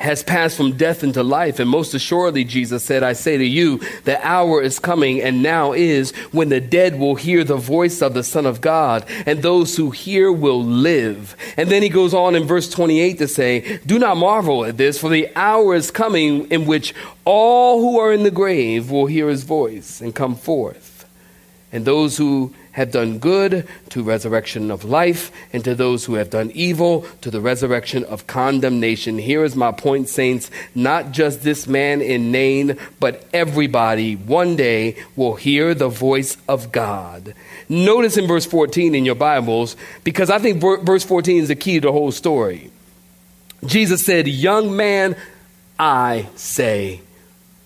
has 0.00 0.22
passed 0.22 0.56
from 0.56 0.76
death 0.76 1.04
into 1.04 1.22
life. 1.22 1.60
And 1.60 1.68
most 1.68 1.94
assuredly, 1.94 2.42
Jesus 2.42 2.82
said, 2.82 3.02
I 3.02 3.12
say 3.12 3.36
to 3.36 3.44
you, 3.44 3.78
the 4.04 4.18
hour 4.26 4.62
is 4.62 4.78
coming 4.78 5.20
and 5.20 5.42
now 5.42 5.72
is 5.72 6.12
when 6.32 6.48
the 6.48 6.60
dead 6.60 6.98
will 6.98 7.14
hear 7.14 7.44
the 7.44 7.56
voice 7.56 8.00
of 8.00 8.14
the 8.14 8.24
Son 8.24 8.46
of 8.46 8.60
God, 8.60 9.04
and 9.26 9.42
those 9.42 9.76
who 9.76 9.90
hear 9.90 10.32
will 10.32 10.64
live. 10.64 11.36
And 11.56 11.70
then 11.70 11.82
he 11.82 11.88
goes 11.88 12.14
on 12.14 12.34
in 12.34 12.44
verse 12.44 12.70
28 12.70 13.18
to 13.18 13.28
say, 13.28 13.78
Do 13.86 13.98
not 13.98 14.16
marvel 14.16 14.64
at 14.64 14.78
this, 14.78 14.98
for 14.98 15.10
the 15.10 15.28
hour 15.36 15.74
is 15.74 15.90
coming 15.90 16.46
in 16.50 16.64
which 16.64 16.94
all 17.24 17.80
who 17.80 18.00
are 18.00 18.12
in 18.12 18.22
the 18.22 18.30
grave 18.30 18.90
will 18.90 19.06
hear 19.06 19.28
his 19.28 19.42
voice 19.42 20.00
and 20.00 20.14
come 20.14 20.34
forth. 20.34 21.06
and 21.72 21.84
those 21.84 22.16
who 22.16 22.52
have 22.72 22.92
done 22.92 23.18
good 23.18 23.66
to 23.90 24.02
resurrection 24.02 24.70
of 24.70 24.84
life, 24.84 25.32
and 25.52 25.64
to 25.64 25.74
those 25.74 26.04
who 26.04 26.14
have 26.14 26.30
done 26.30 26.50
evil 26.54 27.06
to 27.20 27.30
the 27.30 27.40
resurrection 27.40 28.04
of 28.04 28.26
condemnation. 28.26 29.18
Here 29.18 29.44
is 29.44 29.56
my 29.56 29.72
point, 29.72 30.08
saints. 30.08 30.50
Not 30.74 31.10
just 31.10 31.42
this 31.42 31.66
man 31.66 32.00
in 32.00 32.30
Nain, 32.30 32.76
but 32.98 33.24
everybody 33.32 34.14
one 34.14 34.56
day 34.56 34.96
will 35.16 35.34
hear 35.34 35.74
the 35.74 35.88
voice 35.88 36.36
of 36.48 36.72
God. 36.72 37.34
Notice 37.68 38.16
in 38.16 38.26
verse 38.26 38.46
14 38.46 38.94
in 38.94 39.04
your 39.04 39.14
Bibles, 39.14 39.76
because 40.04 40.30
I 40.30 40.38
think 40.38 40.60
verse 40.60 41.04
14 41.04 41.42
is 41.42 41.48
the 41.48 41.56
key 41.56 41.80
to 41.80 41.88
the 41.88 41.92
whole 41.92 42.12
story. 42.12 42.70
Jesus 43.64 44.04
said, 44.04 44.26
Young 44.26 44.76
man, 44.76 45.16
I 45.78 46.28
say. 46.36 47.00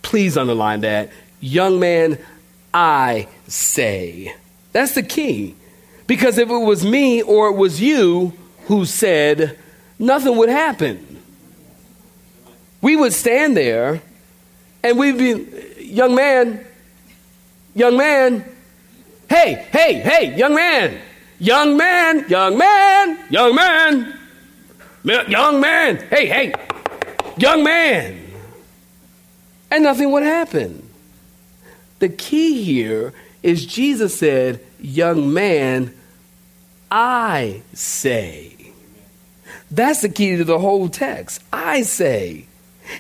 Please 0.03 0.37
underline 0.37 0.81
that. 0.81 1.11
Young 1.41 1.79
man, 1.81 2.19
I 2.73 3.29
say. 3.47 4.35
That's 4.75 4.95
the 4.95 5.05
key. 5.05 5.55
Because 6.09 6.37
if 6.37 6.51
it 6.51 6.59
was 6.59 6.85
me 6.85 7.23
or 7.23 7.49
it 7.49 7.57
was 7.57 7.81
you 7.81 8.33
who 8.67 8.85
said, 8.85 9.57
nothing 9.99 10.37
would 10.37 10.49
happen. 10.49 11.23
We 12.83 12.97
would 12.97 13.13
stand 13.13 13.57
there 13.57 14.03
and 14.83 14.99
we'd 14.99 15.17
be, 15.17 15.85
young 15.85 16.17
man, 16.17 16.67
young 17.75 17.97
man, 17.97 18.45
hey, 19.31 19.65
hey, 19.71 20.01
hey, 20.01 20.37
young 20.37 20.55
man, 20.55 21.01
young 21.39 21.77
man, 21.77 22.29
young 22.29 22.59
man, 22.59 23.19
young 23.31 23.55
man, 23.55 24.19
young 25.05 25.61
man, 25.61 25.97
hey, 26.11 26.27
hey, 26.27 26.55
young 27.39 27.63
man. 27.63 28.21
And 29.71 29.85
nothing 29.85 30.11
would 30.11 30.25
happen. 30.25 30.89
The 32.01 32.09
key 32.09 32.63
here 32.65 33.15
is 33.45 33.67
Jesus 33.67 34.19
said, 34.19 34.59
Young 34.81 35.33
man, 35.33 35.95
I 36.91 37.63
say. 37.75 38.57
That's 39.71 40.01
the 40.01 40.09
key 40.09 40.37
to 40.37 40.45
the 40.45 40.59
whole 40.59 40.89
text. 40.89 41.43
I 41.53 41.83
say. 41.83 42.47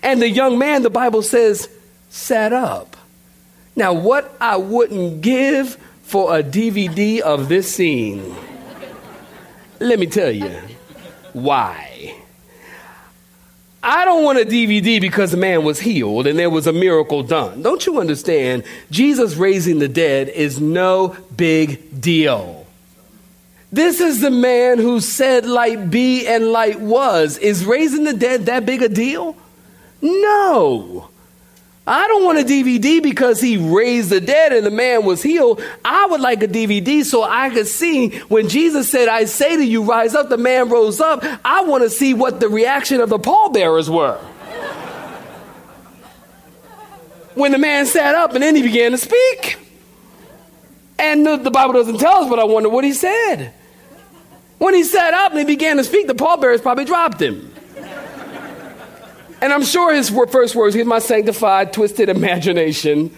And 0.03 0.21
the 0.21 0.29
young 0.29 0.59
man, 0.59 0.83
the 0.83 0.91
Bible 0.91 1.23
says, 1.23 1.69
sat 2.11 2.53
up. 2.53 2.97
Now, 3.75 3.95
what 3.95 4.37
I 4.41 4.57
wouldn't 4.57 5.23
give 5.23 5.77
for 6.03 6.37
a 6.39 6.43
DVD 6.43 7.21
of 7.21 7.49
this 7.49 7.75
scene, 7.75 8.35
let 9.81 9.99
me 9.99 10.07
tell 10.07 10.31
you 10.31 10.51
why. 11.33 12.23
I 13.87 14.07
don't 14.07 14.25
want 14.25 14.39
a 14.39 14.47
DVD 14.47 14.99
because 14.99 15.33
the 15.33 15.37
man 15.37 15.63
was 15.63 15.79
healed 15.79 16.27
and 16.27 16.39
there 16.39 16.49
was 16.49 16.67
a 16.67 16.73
miracle 16.73 17.23
done. 17.23 17.61
Don't 17.61 17.85
you 17.85 18.01
understand? 18.01 18.65
Jesus 18.91 19.37
raising 19.37 19.79
the 19.79 19.89
dead 19.89 20.31
is 20.31 20.59
no 20.59 21.15
big 21.37 22.01
deal. 22.01 22.67
This 23.71 24.01
is 24.01 24.23
the 24.23 24.31
man 24.31 24.79
who 24.79 25.01
said 25.01 25.45
light 25.45 25.91
be 25.91 26.27
and 26.27 26.51
light 26.51 26.81
was. 26.81 27.37
Is 27.37 27.67
raising 27.67 28.05
the 28.05 28.15
dead 28.15 28.47
that 28.47 28.65
big 28.65 28.81
a 28.81 28.89
deal? 28.89 29.37
No. 30.01 31.11
I 31.87 32.09
don't 32.09 32.25
want 32.25 32.39
a 32.39 32.45
DVD 32.45 33.03
because 33.03 33.43
he 33.43 33.59
raised 33.59 34.09
the 34.09 34.21
dead 34.21 34.55
and 34.55 34.65
the 34.65 34.71
man 34.71 35.05
was 35.05 35.23
healed. 35.23 35.63
I 35.85 36.07
would 36.07 36.21
like 36.21 36.43
a 36.43 36.49
DVD 36.49 37.05
so 37.05 37.23
I 37.23 37.51
could 37.51 37.67
see 37.67 38.19
when 38.29 38.49
Jesus 38.49 38.91
said, 38.91 39.09
I 39.09 39.27
say 39.27 39.57
to 39.57 39.65
you, 39.65 39.83
rise 39.85 40.15
up, 40.15 40.31
the 40.31 40.39
man 40.39 40.71
rose 40.71 41.01
up. 41.01 41.23
I 41.45 41.65
want 41.65 41.85
to 41.85 41.91
see 41.91 42.15
what 42.15 42.41
the 42.41 42.49
reaction 42.49 43.01
of 43.01 43.11
the 43.11 43.19
pallbearers 43.19 43.91
were. 43.91 44.19
when 47.35 47.53
the 47.53 47.59
man 47.59 47.85
sat 47.85 48.15
up 48.15 48.33
and 48.33 48.43
then 48.43 48.57
he 48.57 48.63
began 48.63 48.93
to 48.93 48.99
speak. 48.99 49.59
And 50.99 51.27
the, 51.27 51.37
the 51.37 51.51
Bible 51.51 51.75
doesn't 51.75 51.99
tell 51.99 52.23
us, 52.23 52.31
but 52.31 52.39
I 52.39 52.45
wonder 52.45 52.71
what 52.71 52.85
he 52.85 52.95
said. 52.95 53.53
When 54.57 54.73
he 54.73 54.85
sat 54.85 55.13
up 55.13 55.33
and 55.33 55.41
he 55.41 55.45
began 55.45 55.77
to 55.77 55.85
speak, 55.85 56.07
the 56.07 56.15
pallbearers 56.15 56.63
probably 56.63 56.87
dropped 56.87 57.21
him. 57.21 57.54
And 59.45 59.53
I'm 59.53 59.63
sure 59.63 59.93
his 59.93 60.09
first 60.09 60.55
words, 60.55 60.75
he's 60.75 60.87
my 60.87 61.01
sanctified, 61.01 61.75
twisted 61.75 62.09
imagination. 62.09 63.15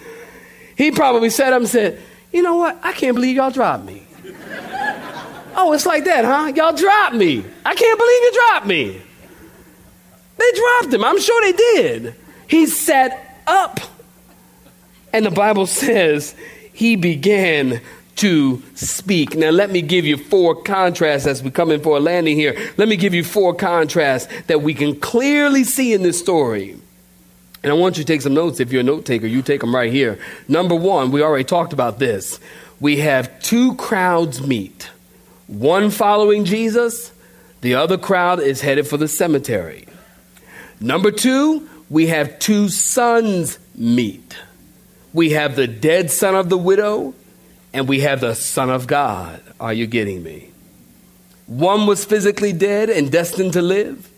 He 0.75 0.91
probably 0.91 1.29
sat 1.29 1.53
up 1.53 1.61
and 1.61 1.69
said, 1.69 2.01
You 2.33 2.41
know 2.41 2.57
what? 2.57 2.77
I 2.83 2.91
can't 2.91 3.15
believe 3.15 3.37
y'all 3.37 3.49
dropped 3.49 3.85
me. 3.85 4.05
oh, 5.55 5.71
it's 5.71 5.85
like 5.85 6.03
that, 6.03 6.25
huh? 6.25 6.51
Y'all 6.53 6.75
dropped 6.75 7.15
me. 7.15 7.45
I 7.65 7.73
can't 7.75 7.97
believe 7.97 8.21
you 8.23 8.31
dropped 8.33 8.67
me. 8.67 9.01
They 10.37 10.51
dropped 10.51 10.93
him. 10.93 11.05
I'm 11.05 11.17
sure 11.17 11.41
they 11.43 11.53
did. 11.53 12.15
He 12.49 12.65
sat 12.65 13.41
up. 13.47 13.79
And 15.13 15.25
the 15.25 15.31
Bible 15.31 15.65
says 15.65 16.35
he 16.73 16.97
began 16.97 17.79
to 18.17 18.61
speak. 18.75 19.35
Now, 19.35 19.49
let 19.49 19.69
me 19.69 19.81
give 19.81 20.05
you 20.05 20.17
four 20.17 20.55
contrasts 20.61 21.25
as 21.25 21.41
we 21.41 21.51
come 21.51 21.71
in 21.71 21.81
for 21.81 21.97
a 21.97 21.99
landing 21.99 22.35
here. 22.35 22.55
Let 22.77 22.87
me 22.87 22.97
give 22.97 23.13
you 23.13 23.23
four 23.23 23.53
contrasts 23.53 24.27
that 24.47 24.61
we 24.61 24.73
can 24.73 24.99
clearly 24.99 25.63
see 25.63 25.93
in 25.93 26.03
this 26.03 26.19
story. 26.19 26.77
And 27.63 27.71
I 27.71 27.75
want 27.75 27.97
you 27.97 28.03
to 28.03 28.07
take 28.07 28.21
some 28.21 28.33
notes. 28.33 28.59
If 28.59 28.71
you're 28.71 28.81
a 28.81 28.83
note 28.83 29.05
taker, 29.05 29.27
you 29.27 29.41
take 29.41 29.61
them 29.61 29.73
right 29.73 29.91
here. 29.91 30.19
Number 30.47 30.75
one, 30.75 31.11
we 31.11 31.21
already 31.21 31.43
talked 31.43 31.73
about 31.73 31.99
this. 31.99 32.39
We 32.79 32.97
have 32.97 33.41
two 33.41 33.75
crowds 33.75 34.45
meet 34.45 34.89
one 35.47 35.91
following 35.91 36.43
Jesus, 36.43 37.13
the 37.61 37.75
other 37.75 37.97
crowd 37.97 38.41
is 38.41 38.61
headed 38.61 38.85
for 38.85 38.97
the 38.97 39.07
cemetery. 39.07 39.87
Number 40.79 41.09
two, 41.09 41.67
we 41.89 42.07
have 42.07 42.37
two 42.37 42.67
sons 42.67 43.57
meet. 43.73 44.37
We 45.13 45.31
have 45.31 45.55
the 45.55 45.67
dead 45.67 46.11
son 46.11 46.35
of 46.35 46.49
the 46.49 46.57
widow 46.57 47.13
and 47.73 47.87
we 47.87 48.01
have 48.01 48.21
the 48.21 48.33
Son 48.35 48.69
of 48.69 48.87
God. 48.87 49.41
Are 49.59 49.73
you 49.73 49.87
getting 49.87 50.23
me? 50.23 50.51
One 51.47 51.87
was 51.87 52.05
physically 52.05 52.53
dead 52.53 52.89
and 52.89 53.11
destined 53.11 53.53
to 53.53 53.61
live. 53.61 54.09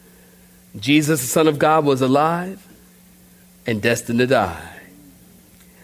Jesus, 0.78 1.22
the 1.22 1.28
Son 1.28 1.48
of 1.48 1.60
God, 1.60 1.86
was 1.86 2.02
alive 2.02 2.66
and 3.66 3.82
destined 3.82 4.20
to 4.20 4.28
die. 4.28 4.70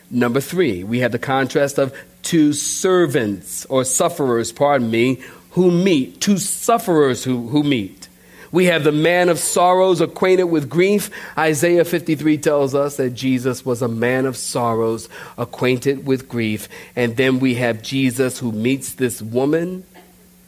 Number 0.10 0.39
three, 0.39 0.84
we 0.84 0.99
have 0.99 1.12
the 1.12 1.19
contrast 1.19 1.78
of 1.78 1.95
two 2.21 2.54
servants 2.54 3.65
or 3.65 3.84
sufferers, 3.84 4.51
pardon 4.51 4.89
me, 4.89 5.21
who 5.51 5.71
meet, 5.71 6.19
two 6.21 6.38
sufferers 6.38 7.23
who, 7.23 7.47
who 7.47 7.63
meet. 7.63 8.04
We 8.51 8.65
have 8.65 8.84
the 8.84 8.91
man 8.91 9.29
of 9.29 9.39
sorrows 9.39 10.01
acquainted 10.01 10.45
with 10.45 10.69
grief. 10.69 11.10
Isaiah 11.38 11.86
53 11.86 12.38
tells 12.38 12.75
us 12.75 12.97
that 12.97 13.12
Jesus 13.12 13.65
was 13.65 13.81
a 13.81 13.88
man 13.88 14.25
of 14.25 14.38
sorrows 14.38 15.10
acquainted 15.38 16.05
with 16.05 16.29
grief. 16.29 16.69
And 16.95 17.17
then 17.17 17.39
we 17.39 17.55
have 17.55 17.81
Jesus 17.81 18.39
who 18.39 18.51
meets 18.51 18.93
this 18.93 19.21
woman 19.21 19.86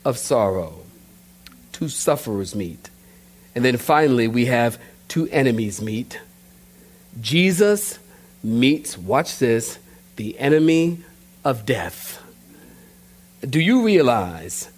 of 0.05 0.17
sorrow. 0.17 0.79
Two 1.71 1.89
sufferers 1.89 2.55
meet. 2.55 2.89
And 3.55 3.65
then 3.65 3.77
finally, 3.77 4.27
we 4.27 4.45
have 4.45 4.79
two 5.07 5.27
enemies 5.29 5.81
meet. 5.81 6.19
Jesus 7.19 7.99
meets, 8.43 8.97
watch 8.97 9.39
this, 9.39 9.79
the 10.15 10.37
enemy 10.39 10.99
of 11.43 11.65
death. 11.65 12.23
Do 13.41 13.59
you 13.59 13.83
realize 13.83 14.69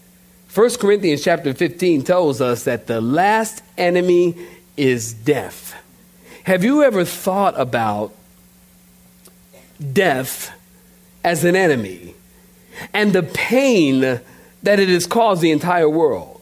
1 0.53 0.77
Corinthians 0.77 1.23
chapter 1.23 1.53
15 1.53 2.01
tells 2.03 2.41
us 2.41 2.63
that 2.63 2.87
the 2.87 2.99
last 2.99 3.61
enemy 3.77 4.35
is 4.75 5.13
death. 5.13 5.75
Have 6.43 6.63
you 6.63 6.81
ever 6.81 7.05
thought 7.05 7.59
about 7.59 8.13
death 9.93 10.51
as 11.23 11.43
an 11.43 11.55
enemy 11.55 12.15
and 12.93 13.13
the 13.13 13.21
pain 13.21 14.01
that 14.63 14.79
it 14.79 14.89
has 14.89 15.05
caused 15.05 15.41
the 15.41 15.51
entire 15.51 15.89
world? 15.89 16.41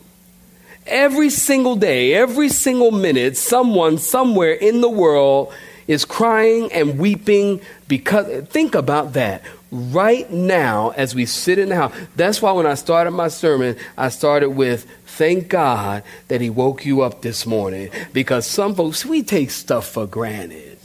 Every 0.86 1.30
single 1.30 1.76
day, 1.76 2.13
every 2.13 2.48
single 2.48 2.91
minute, 2.91 3.36
someone 3.36 3.98
somewhere 3.98 4.54
in 4.54 4.80
the 4.80 4.89
world 4.89 5.52
is 5.86 6.06
crying 6.06 6.72
and 6.72 6.98
weeping 6.98 7.60
because, 7.89 8.48
think 8.48 8.74
about 8.74 9.13
that 9.13 9.41
right 9.71 10.30
now 10.32 10.89
as 10.95 11.13
we 11.13 11.25
sit 11.25 11.60
in 11.60 11.69
the 11.69 11.75
house. 11.75 11.93
That's 12.15 12.41
why 12.41 12.51
when 12.51 12.65
I 12.65 12.75
started 12.75 13.12
my 13.12 13.27
sermon, 13.27 13.75
I 13.97 14.10
started 14.10 14.51
with 14.51 14.86
thank 15.06 15.49
God 15.49 16.03
that 16.27 16.41
He 16.41 16.49
woke 16.49 16.86
you 16.86 17.01
up 17.01 17.21
this 17.21 17.45
morning 17.45 17.89
because 18.13 18.45
some 18.47 18.75
folks, 18.75 19.06
we 19.06 19.23
take 19.23 19.51
stuff 19.51 19.88
for 19.88 20.08
granted. 20.08 20.77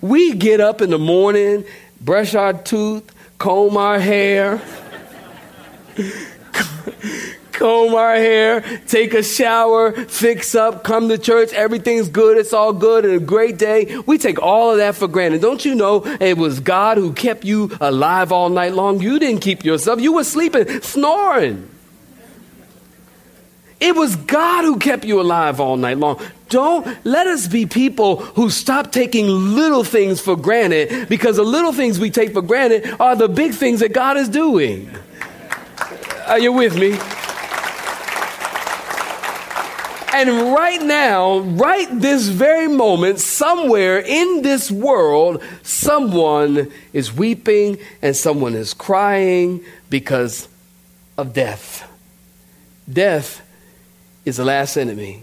We 0.00 0.34
get 0.34 0.60
up 0.60 0.80
in 0.80 0.90
the 0.90 0.98
morning, 0.98 1.64
brush 2.00 2.34
our 2.34 2.54
tooth, 2.54 3.12
comb 3.38 3.76
our 3.76 3.98
hair 3.98 4.60
comb 7.60 7.94
our 7.94 8.16
hair, 8.16 8.62
take 8.86 9.12
a 9.12 9.22
shower, 9.22 9.92
fix 9.92 10.54
up, 10.54 10.82
come 10.82 11.10
to 11.10 11.18
church, 11.18 11.52
everything's 11.52 12.08
good, 12.08 12.38
it's 12.38 12.54
all 12.54 12.72
good, 12.72 13.04
and 13.04 13.14
a 13.14 13.20
great 13.20 13.58
day. 13.58 13.98
We 14.06 14.16
take 14.16 14.40
all 14.40 14.70
of 14.70 14.78
that 14.78 14.94
for 14.94 15.06
granted. 15.06 15.42
Don't 15.42 15.62
you 15.62 15.74
know 15.74 16.02
it 16.20 16.38
was 16.38 16.58
God 16.58 16.96
who 16.96 17.12
kept 17.12 17.44
you 17.44 17.70
alive 17.78 18.32
all 18.32 18.48
night 18.48 18.72
long? 18.72 19.02
You 19.02 19.18
didn't 19.18 19.42
keep 19.42 19.62
yourself, 19.62 20.00
you 20.00 20.14
were 20.14 20.24
sleeping, 20.24 20.80
snoring. 20.80 21.68
It 23.78 23.94
was 23.94 24.16
God 24.16 24.64
who 24.64 24.78
kept 24.78 25.04
you 25.04 25.20
alive 25.20 25.60
all 25.60 25.76
night 25.76 25.98
long. 25.98 26.20
Don't 26.48 26.86
let 27.04 27.26
us 27.26 27.46
be 27.46 27.66
people 27.66 28.16
who 28.16 28.48
stop 28.48 28.90
taking 28.90 29.26
little 29.26 29.84
things 29.84 30.20
for 30.20 30.36
granted 30.36 31.08
because 31.08 31.36
the 31.36 31.44
little 31.44 31.72
things 31.72 31.98
we 31.98 32.10
take 32.10 32.32
for 32.32 32.42
granted 32.42 32.94
are 33.00 33.16
the 33.16 33.28
big 33.28 33.52
things 33.52 33.80
that 33.80 33.92
God 33.92 34.16
is 34.16 34.30
doing. 34.30 34.90
Are 36.26 36.38
you 36.38 36.52
with 36.52 36.78
me? 36.78 36.98
And 40.12 40.52
right 40.52 40.82
now, 40.82 41.38
right 41.38 41.88
this 41.90 42.28
very 42.28 42.68
moment, 42.68 43.20
somewhere 43.20 44.00
in 44.00 44.42
this 44.42 44.70
world, 44.70 45.42
someone 45.62 46.70
is 46.92 47.12
weeping 47.12 47.78
and 48.02 48.16
someone 48.16 48.54
is 48.54 48.74
crying 48.74 49.64
because 49.88 50.48
of 51.16 51.32
death. 51.32 51.88
Death 52.92 53.46
is 54.24 54.36
the 54.36 54.44
last 54.44 54.76
enemy. 54.76 55.22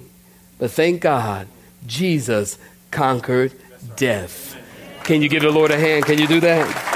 But 0.58 0.72
thank 0.72 1.02
God, 1.02 1.48
Jesus 1.86 2.58
conquered 2.92 3.54
death. 3.96 4.56
Can 5.04 5.22
you 5.22 5.30
give 5.30 5.44
the 5.44 5.52
Lord 5.52 5.72
a 5.72 5.78
hand? 5.78 6.06
Can 6.06 6.18
you 6.18 6.28
do 6.28 6.40
that? 6.42 6.94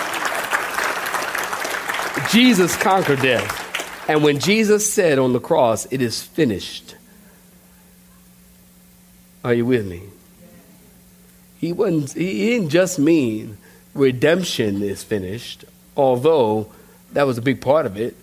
Jesus 2.31 2.75
conquered 2.77 3.21
death. 3.21 4.09
And 4.09 4.23
when 4.23 4.39
Jesus 4.39 4.91
said 4.91 5.19
on 5.19 5.33
the 5.33 5.39
cross, 5.39 5.85
It 5.91 6.01
is 6.01 6.21
finished, 6.21 6.95
are 9.43 9.53
you 9.53 9.65
with 9.65 9.87
me? 9.87 10.03
He, 11.57 11.73
wasn't, 11.73 12.13
he 12.13 12.49
didn't 12.49 12.69
just 12.69 12.99
mean 12.99 13.57
redemption 13.93 14.81
is 14.81 15.03
finished, 15.03 15.65
although 15.95 16.71
that 17.13 17.27
was 17.27 17.37
a 17.37 17.41
big 17.41 17.61
part 17.61 17.85
of 17.85 17.97
it. 17.97 18.15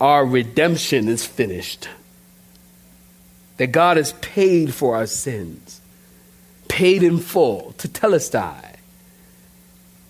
Our 0.00 0.24
redemption 0.24 1.08
is 1.08 1.26
finished. 1.26 1.88
That 3.56 3.72
God 3.72 3.96
has 3.96 4.12
paid 4.14 4.72
for 4.72 4.96
our 4.96 5.06
sins, 5.06 5.80
paid 6.68 7.02
in 7.02 7.18
full, 7.18 7.74
tetelestai, 7.76 8.76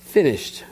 finished. 0.01 0.65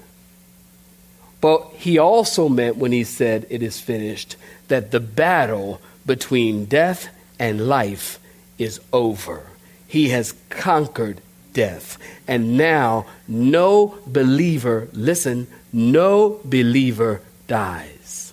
But 1.40 1.72
he 1.76 1.98
also 1.98 2.48
meant 2.48 2.76
when 2.76 2.92
he 2.92 3.04
said 3.04 3.46
it 3.48 3.62
is 3.62 3.80
finished 3.80 4.36
that 4.68 4.90
the 4.90 5.00
battle 5.00 5.80
between 6.04 6.66
death 6.66 7.08
and 7.38 7.66
life 7.66 8.18
is 8.58 8.80
over. 8.92 9.46
He 9.86 10.08
has 10.10 10.34
conquered 10.50 11.20
death. 11.52 11.98
And 12.28 12.56
now 12.56 13.06
no 13.26 13.98
believer, 14.06 14.88
listen, 14.92 15.46
no 15.72 16.40
believer 16.44 17.22
dies. 17.46 18.32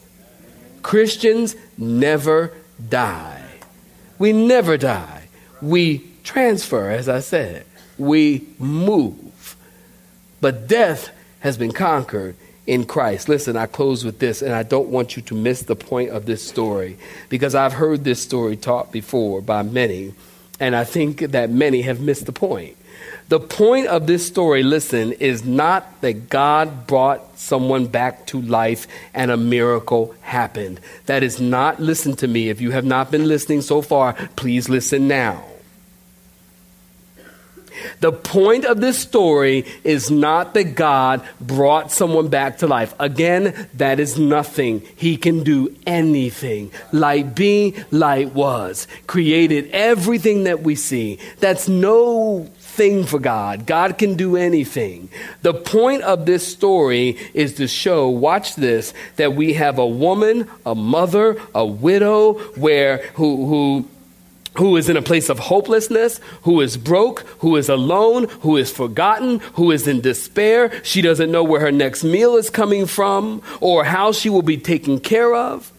Christians 0.81 1.55
never 1.77 2.53
die. 2.89 3.43
We 4.19 4.33
never 4.33 4.77
die. 4.77 5.27
We 5.61 6.11
transfer, 6.23 6.89
as 6.89 7.07
I 7.07 7.19
said, 7.19 7.65
we 7.97 8.47
move. 8.59 9.55
But 10.41 10.67
death 10.67 11.09
has 11.39 11.57
been 11.57 11.71
conquered 11.71 12.35
in 12.65 12.85
Christ. 12.85 13.27
Listen, 13.29 13.57
I 13.57 13.65
close 13.65 14.05
with 14.05 14.19
this, 14.19 14.41
and 14.41 14.53
I 14.53 14.63
don't 14.63 14.89
want 14.89 15.15
you 15.15 15.21
to 15.23 15.35
miss 15.35 15.63
the 15.63 15.75
point 15.75 16.11
of 16.11 16.25
this 16.25 16.47
story 16.47 16.97
because 17.29 17.55
I've 17.55 17.73
heard 17.73 18.03
this 18.03 18.21
story 18.21 18.55
taught 18.55 18.91
before 18.91 19.41
by 19.41 19.63
many, 19.63 20.13
and 20.59 20.75
I 20.75 20.83
think 20.83 21.19
that 21.19 21.49
many 21.49 21.81
have 21.81 21.99
missed 21.99 22.25
the 22.25 22.31
point. 22.31 22.77
The 23.29 23.39
point 23.39 23.87
of 23.87 24.05
this 24.05 24.25
story, 24.27 24.63
listen, 24.63 25.13
is 25.13 25.43
not 25.43 26.01
that 26.01 26.29
God 26.29 26.87
brought 26.87 27.37
someone 27.39 27.87
back 27.87 28.27
to 28.27 28.41
life 28.41 28.87
and 29.13 29.31
a 29.31 29.37
miracle 29.37 30.13
happened. 30.21 30.79
That 31.05 31.23
is 31.23 31.39
not, 31.39 31.79
listen 31.79 32.15
to 32.17 32.27
me. 32.27 32.49
If 32.49 32.61
you 32.61 32.71
have 32.71 32.85
not 32.85 33.11
been 33.11 33.27
listening 33.27 33.61
so 33.61 33.81
far, 33.81 34.13
please 34.35 34.69
listen 34.69 35.07
now. 35.07 35.43
The 37.99 38.11
point 38.11 38.65
of 38.65 38.81
this 38.81 38.99
story 38.99 39.65
is 39.83 40.11
not 40.11 40.53
that 40.53 40.75
God 40.75 41.21
brought 41.39 41.91
someone 41.91 42.27
back 42.27 42.59
to 42.59 42.67
life. 42.67 42.93
Again, 42.99 43.67
that 43.75 43.99
is 43.99 44.17
nothing. 44.17 44.81
He 44.95 45.17
can 45.17 45.43
do 45.43 45.75
anything. 45.85 46.71
Light 46.91 47.35
be, 47.35 47.75
light 47.91 48.33
was. 48.33 48.87
Created 49.07 49.69
everything 49.71 50.43
that 50.45 50.61
we 50.61 50.75
see. 50.75 51.19
That's 51.39 51.67
no 51.67 52.49
thing 52.73 53.05
for 53.05 53.19
God. 53.19 53.67
God 53.67 53.99
can 53.99 54.15
do 54.15 54.35
anything. 54.35 55.09
The 55.43 55.53
point 55.53 56.01
of 56.01 56.25
this 56.25 56.45
story 56.45 57.17
is 57.33 57.53
to 57.55 57.67
show, 57.67 58.09
watch 58.09 58.55
this, 58.55 58.93
that 59.17 59.35
we 59.35 59.53
have 59.53 59.77
a 59.77 59.85
woman, 59.85 60.49
a 60.65 60.73
mother, 60.73 61.37
a 61.53 61.65
widow, 61.65 62.33
where 62.55 62.97
who 63.13 63.45
who 63.45 63.89
who 64.55 64.77
is 64.77 64.89
in 64.89 64.97
a 64.97 65.01
place 65.01 65.29
of 65.29 65.39
hopelessness, 65.39 66.19
who 66.43 66.61
is 66.61 66.77
broke, 66.77 67.21
who 67.39 67.55
is 67.55 67.69
alone, 67.69 68.27
who 68.41 68.57
is 68.57 68.71
forgotten, 68.71 69.39
who 69.53 69.71
is 69.71 69.87
in 69.87 70.01
despair. 70.01 70.83
She 70.83 71.01
doesn't 71.01 71.31
know 71.31 71.43
where 71.43 71.61
her 71.61 71.71
next 71.71 72.03
meal 72.03 72.35
is 72.35 72.49
coming 72.49 72.85
from 72.85 73.41
or 73.61 73.83
how 73.83 74.11
she 74.11 74.29
will 74.29 74.41
be 74.41 74.57
taken 74.57 74.99
care 74.99 75.33
of. 75.33 75.71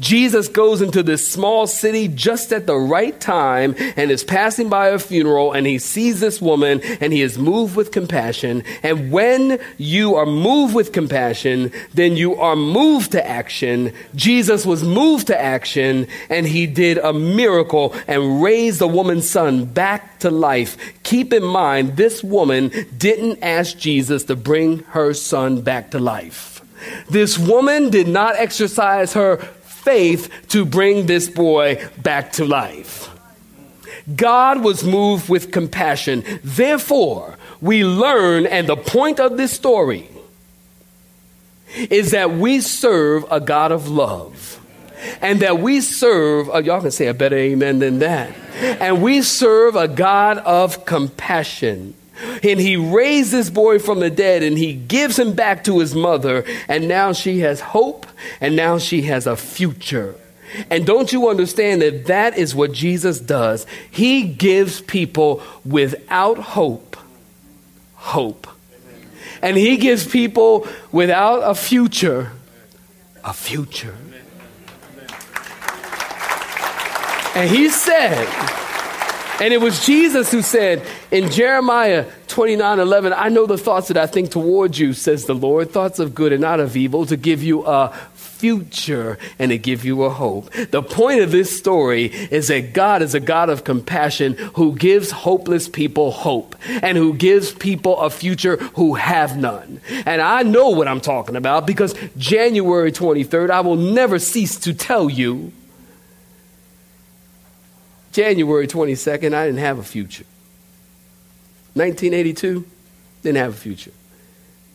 Jesus 0.00 0.48
goes 0.48 0.82
into 0.82 1.02
this 1.02 1.26
small 1.26 1.66
city 1.66 2.08
just 2.08 2.52
at 2.52 2.66
the 2.66 2.76
right 2.76 3.18
time 3.20 3.74
and 3.96 4.10
is 4.10 4.24
passing 4.24 4.68
by 4.68 4.88
a 4.88 4.98
funeral 4.98 5.52
and 5.52 5.66
he 5.66 5.78
sees 5.78 6.20
this 6.20 6.40
woman 6.40 6.80
and 7.00 7.12
he 7.12 7.22
is 7.22 7.38
moved 7.38 7.76
with 7.76 7.92
compassion. 7.92 8.64
And 8.82 9.12
when 9.12 9.60
you 9.76 10.16
are 10.16 10.26
moved 10.26 10.74
with 10.74 10.92
compassion, 10.92 11.72
then 11.94 12.16
you 12.16 12.34
are 12.36 12.56
moved 12.56 13.12
to 13.12 13.26
action. 13.26 13.92
Jesus 14.14 14.66
was 14.66 14.82
moved 14.82 15.28
to 15.28 15.40
action 15.40 16.08
and 16.28 16.46
he 16.46 16.66
did 16.66 16.98
a 16.98 17.12
miracle 17.12 17.94
and 18.08 18.42
raised 18.42 18.80
the 18.80 18.88
woman's 18.88 19.28
son 19.28 19.64
back 19.64 20.18
to 20.20 20.30
life. 20.30 20.76
Keep 21.04 21.32
in 21.32 21.44
mind, 21.44 21.96
this 21.96 22.24
woman 22.24 22.72
didn't 22.96 23.42
ask 23.42 23.78
Jesus 23.78 24.24
to 24.24 24.36
bring 24.36 24.80
her 24.90 25.14
son 25.14 25.60
back 25.60 25.92
to 25.92 25.98
life. 25.98 26.58
This 27.10 27.38
woman 27.38 27.90
did 27.90 28.08
not 28.08 28.36
exercise 28.36 29.12
her 29.14 29.36
faith 29.88 30.30
to 30.48 30.66
bring 30.66 31.06
this 31.06 31.30
boy 31.30 31.82
back 32.02 32.32
to 32.32 32.44
life. 32.44 33.08
God 34.14 34.62
was 34.62 34.84
moved 34.84 35.30
with 35.30 35.50
compassion. 35.50 36.22
Therefore, 36.44 37.38
we 37.62 37.86
learn, 37.86 38.44
and 38.44 38.66
the 38.66 38.76
point 38.76 39.18
of 39.18 39.38
this 39.38 39.50
story 39.50 40.10
is 41.88 42.10
that 42.10 42.32
we 42.32 42.60
serve 42.60 43.24
a 43.30 43.40
God 43.40 43.72
of 43.72 43.88
love. 43.88 44.60
And 45.22 45.40
that 45.40 45.58
we 45.58 45.80
serve, 45.80 46.50
uh, 46.50 46.58
y'all 46.58 46.82
can 46.82 46.90
say 46.90 47.06
a 47.06 47.14
better 47.14 47.36
amen 47.36 47.78
than 47.78 48.00
that. 48.00 48.34
And 48.60 49.00
we 49.00 49.22
serve 49.22 49.74
a 49.74 49.88
God 49.88 50.36
of 50.38 50.84
compassion. 50.84 51.94
And 52.42 52.60
he 52.60 52.76
raised 52.76 53.30
this 53.30 53.50
boy 53.50 53.78
from 53.78 54.00
the 54.00 54.10
dead 54.10 54.42
and 54.42 54.58
he 54.58 54.72
gives 54.72 55.18
him 55.18 55.34
back 55.34 55.64
to 55.64 55.78
his 55.78 55.94
mother. 55.94 56.44
And 56.68 56.88
now 56.88 57.12
she 57.12 57.40
has 57.40 57.60
hope 57.60 58.06
and 58.40 58.56
now 58.56 58.78
she 58.78 59.02
has 59.02 59.26
a 59.26 59.36
future. 59.36 60.14
And 60.70 60.86
don't 60.86 61.12
you 61.12 61.28
understand 61.28 61.82
that 61.82 62.06
that 62.06 62.36
is 62.36 62.54
what 62.54 62.72
Jesus 62.72 63.20
does? 63.20 63.66
He 63.90 64.22
gives 64.22 64.80
people 64.80 65.42
without 65.64 66.38
hope, 66.38 66.96
hope. 67.94 68.46
And 69.42 69.56
he 69.56 69.76
gives 69.76 70.06
people 70.06 70.66
without 70.90 71.40
a 71.40 71.54
future, 71.54 72.32
a 73.22 73.32
future. 73.32 73.94
And 77.34 77.48
he 77.48 77.68
said, 77.68 78.26
and 79.40 79.52
it 79.54 79.60
was 79.60 79.84
Jesus 79.84 80.30
who 80.30 80.42
said 80.42 80.86
in 81.10 81.30
Jeremiah 81.30 82.10
29 82.28 82.80
11, 82.80 83.12
I 83.12 83.28
know 83.28 83.46
the 83.46 83.58
thoughts 83.58 83.88
that 83.88 83.96
I 83.96 84.06
think 84.06 84.30
towards 84.30 84.78
you, 84.78 84.92
says 84.92 85.26
the 85.26 85.34
Lord, 85.34 85.70
thoughts 85.70 85.98
of 85.98 86.14
good 86.14 86.32
and 86.32 86.40
not 86.40 86.60
of 86.60 86.76
evil, 86.76 87.06
to 87.06 87.16
give 87.16 87.42
you 87.42 87.64
a 87.66 87.92
future 88.14 89.18
and 89.38 89.50
to 89.50 89.58
give 89.58 89.84
you 89.84 90.04
a 90.04 90.10
hope. 90.10 90.50
The 90.70 90.82
point 90.82 91.20
of 91.20 91.32
this 91.32 91.56
story 91.58 92.06
is 92.06 92.48
that 92.48 92.72
God 92.72 93.02
is 93.02 93.14
a 93.14 93.20
God 93.20 93.50
of 93.50 93.64
compassion 93.64 94.34
who 94.54 94.76
gives 94.76 95.10
hopeless 95.10 95.68
people 95.68 96.12
hope 96.12 96.54
and 96.68 96.96
who 96.96 97.14
gives 97.14 97.52
people 97.52 97.98
a 97.98 98.10
future 98.10 98.56
who 98.56 98.94
have 98.94 99.36
none. 99.36 99.80
And 100.06 100.22
I 100.22 100.44
know 100.44 100.70
what 100.70 100.86
I'm 100.86 101.00
talking 101.00 101.34
about 101.34 101.66
because 101.66 101.94
January 102.16 102.92
23rd, 102.92 103.50
I 103.50 103.60
will 103.60 103.76
never 103.76 104.20
cease 104.20 104.56
to 104.60 104.72
tell 104.72 105.10
you 105.10 105.52
January 108.18 108.66
22nd, 108.66 109.32
I 109.32 109.46
didn't 109.46 109.60
have 109.60 109.78
a 109.78 109.84
future. 109.84 110.24
1982, 111.74 112.66
didn't 113.22 113.36
have 113.36 113.54
a 113.54 113.56
future. 113.56 113.92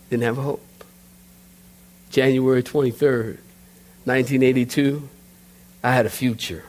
Didn't 0.10 0.24
have 0.24 0.38
a 0.38 0.42
hope. 0.44 0.86
January 2.10 2.64
23rd, 2.64 3.40
1982, 4.06 5.10
I 5.84 5.92
had 5.92 6.06
a 6.06 6.10
future. 6.10 6.64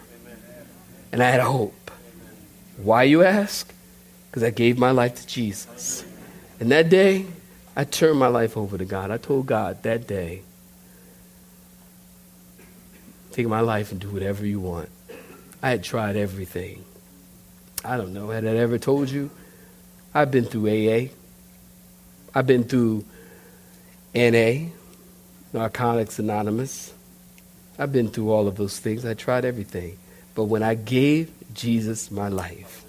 And 1.12 1.22
I 1.22 1.30
had 1.30 1.38
a 1.38 1.44
hope. 1.44 1.92
Why, 2.78 3.04
you 3.04 3.22
ask? 3.22 3.72
Because 4.28 4.42
I 4.42 4.50
gave 4.50 4.76
my 4.76 4.90
life 4.90 5.14
to 5.14 5.26
Jesus. 5.28 6.04
And 6.58 6.72
that 6.72 6.88
day, 6.88 7.26
I 7.76 7.84
turned 7.84 8.18
my 8.18 8.26
life 8.26 8.56
over 8.56 8.76
to 8.76 8.84
God. 8.84 9.12
I 9.12 9.18
told 9.18 9.46
God 9.46 9.80
that 9.84 10.08
day, 10.08 10.42
take 13.30 13.46
my 13.46 13.60
life 13.60 13.92
and 13.92 14.00
do 14.00 14.08
whatever 14.08 14.44
you 14.44 14.58
want. 14.58 14.88
I 15.64 15.70
had 15.70 15.82
tried 15.82 16.16
everything. 16.16 16.84
I 17.82 17.96
don't 17.96 18.12
know, 18.12 18.28
had 18.28 18.44
I 18.44 18.48
ever 18.48 18.78
told 18.78 19.08
you? 19.08 19.30
I've 20.12 20.30
been 20.30 20.44
through 20.44 20.68
AA. 20.68 21.08
I've 22.34 22.46
been 22.46 22.64
through 22.64 23.06
NA, 24.14 24.66
Narcotics 25.54 26.18
Anonymous. 26.18 26.92
I've 27.78 27.92
been 27.92 28.10
through 28.10 28.30
all 28.30 28.46
of 28.46 28.56
those 28.56 28.78
things. 28.78 29.06
I 29.06 29.14
tried 29.14 29.46
everything. 29.46 29.96
But 30.34 30.44
when 30.44 30.62
I 30.62 30.74
gave 30.74 31.32
Jesus 31.54 32.10
my 32.10 32.28
life, 32.28 32.84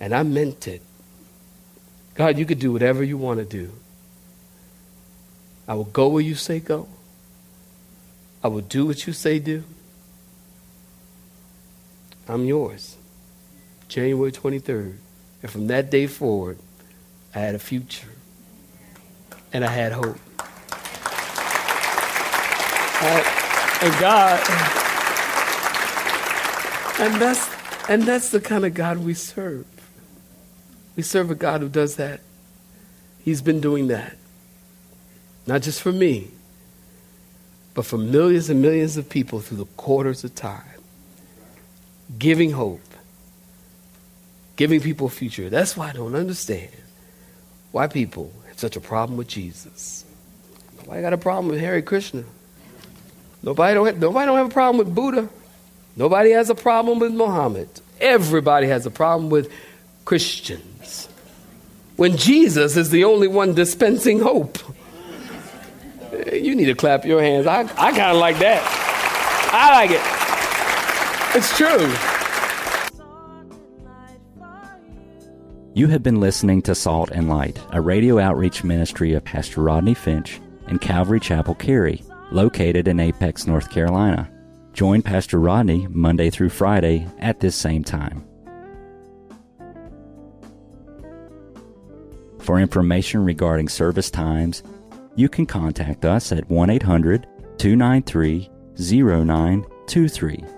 and 0.00 0.14
I 0.14 0.22
meant 0.22 0.66
it, 0.68 0.80
God, 2.14 2.38
you 2.38 2.46
could 2.46 2.60
do 2.60 2.72
whatever 2.72 3.04
you 3.04 3.18
want 3.18 3.40
to 3.40 3.44
do. 3.44 3.70
I 5.68 5.74
will 5.74 5.84
go 5.84 6.08
where 6.08 6.22
you 6.22 6.34
say 6.34 6.60
go. 6.60 6.88
I 8.42 8.48
will 8.48 8.62
do 8.62 8.86
what 8.86 9.06
you 9.06 9.12
say 9.12 9.38
do. 9.38 9.64
I'm 12.28 12.44
yours. 12.44 12.96
January 13.88 14.30
23rd. 14.30 14.98
And 15.42 15.50
from 15.50 15.68
that 15.68 15.90
day 15.90 16.06
forward, 16.06 16.58
I 17.34 17.38
had 17.38 17.54
a 17.54 17.58
future. 17.58 18.08
And 19.52 19.64
I 19.64 19.68
had 19.68 19.92
hope. 19.92 20.18
and 23.80 24.00
God, 24.00 24.40
and 26.98 27.22
that's, 27.22 27.88
and 27.88 28.02
that's 28.02 28.30
the 28.30 28.40
kind 28.40 28.64
of 28.64 28.74
God 28.74 28.98
we 28.98 29.14
serve. 29.14 29.66
We 30.96 31.04
serve 31.04 31.30
a 31.30 31.36
God 31.36 31.60
who 31.60 31.68
does 31.68 31.94
that. 31.94 32.20
He's 33.20 33.40
been 33.40 33.60
doing 33.60 33.86
that. 33.86 34.16
Not 35.46 35.62
just 35.62 35.80
for 35.80 35.92
me, 35.92 36.32
but 37.72 37.86
for 37.86 37.98
millions 37.98 38.50
and 38.50 38.60
millions 38.60 38.96
of 38.96 39.08
people 39.08 39.38
through 39.40 39.58
the 39.58 39.66
quarters 39.76 40.24
of 40.24 40.34
time. 40.34 40.77
Giving 42.16 42.52
hope, 42.52 42.80
giving 44.56 44.80
people 44.80 45.08
a 45.08 45.10
future. 45.10 45.50
That's 45.50 45.76
why 45.76 45.90
I 45.90 45.92
don't 45.92 46.14
understand 46.14 46.70
why 47.72 47.86
people 47.86 48.32
have 48.48 48.58
such 48.58 48.76
a 48.76 48.80
problem 48.80 49.18
with 49.18 49.28
Jesus. 49.28 50.04
Nobody 50.78 51.02
got 51.02 51.12
a 51.12 51.18
problem 51.18 51.48
with 51.48 51.60
Hare 51.60 51.82
Krishna. 51.82 52.24
Nobody 53.42 53.74
don't 53.74 53.86
have, 53.86 53.98
nobody 53.98 54.26
don't 54.26 54.38
have 54.38 54.46
a 54.46 54.54
problem 54.54 54.78
with 54.78 54.94
Buddha. 54.94 55.28
Nobody 55.96 56.30
has 56.30 56.48
a 56.48 56.54
problem 56.54 56.98
with 56.98 57.12
Muhammad. 57.12 57.68
Everybody 58.00 58.68
has 58.68 58.86
a 58.86 58.90
problem 58.90 59.30
with 59.30 59.52
Christians. 60.04 61.08
When 61.96 62.16
Jesus 62.16 62.76
is 62.76 62.90
the 62.90 63.04
only 63.04 63.28
one 63.28 63.54
dispensing 63.54 64.20
hope. 64.20 64.58
You 66.32 66.56
need 66.56 66.66
to 66.66 66.74
clap 66.74 67.04
your 67.04 67.22
hands. 67.22 67.46
I, 67.46 67.60
I 67.60 67.90
kind 67.92 68.12
of 68.12 68.16
like 68.16 68.38
that. 68.38 68.62
I 69.52 69.70
like 69.72 69.90
it. 69.90 70.17
It's 71.40 71.56
true. 71.56 71.86
You 75.72 75.86
have 75.86 76.02
been 76.02 76.18
listening 76.18 76.62
to 76.62 76.74
Salt 76.74 77.12
and 77.12 77.28
Light, 77.28 77.56
a 77.70 77.80
radio 77.80 78.18
outreach 78.18 78.64
ministry 78.64 79.12
of 79.12 79.22
Pastor 79.22 79.62
Rodney 79.62 79.94
Finch 79.94 80.40
and 80.66 80.80
Calvary 80.80 81.20
Chapel 81.20 81.54
Cary, 81.54 82.02
located 82.32 82.88
in 82.88 82.98
Apex, 82.98 83.46
North 83.46 83.70
Carolina. 83.70 84.28
Join 84.72 85.00
Pastor 85.00 85.38
Rodney 85.38 85.86
Monday 85.86 86.28
through 86.28 86.48
Friday 86.48 87.06
at 87.20 87.38
this 87.38 87.54
same 87.54 87.84
time. 87.84 88.24
For 92.40 92.58
information 92.58 93.24
regarding 93.24 93.68
service 93.68 94.10
times, 94.10 94.64
you 95.14 95.28
can 95.28 95.46
contact 95.46 96.04
us 96.04 96.32
at 96.32 96.50
1 96.50 96.68
800 96.68 97.28
293 97.58 98.50
0923. 98.76 100.57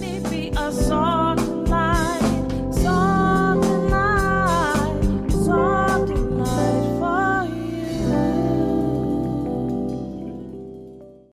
Let 0.00 0.27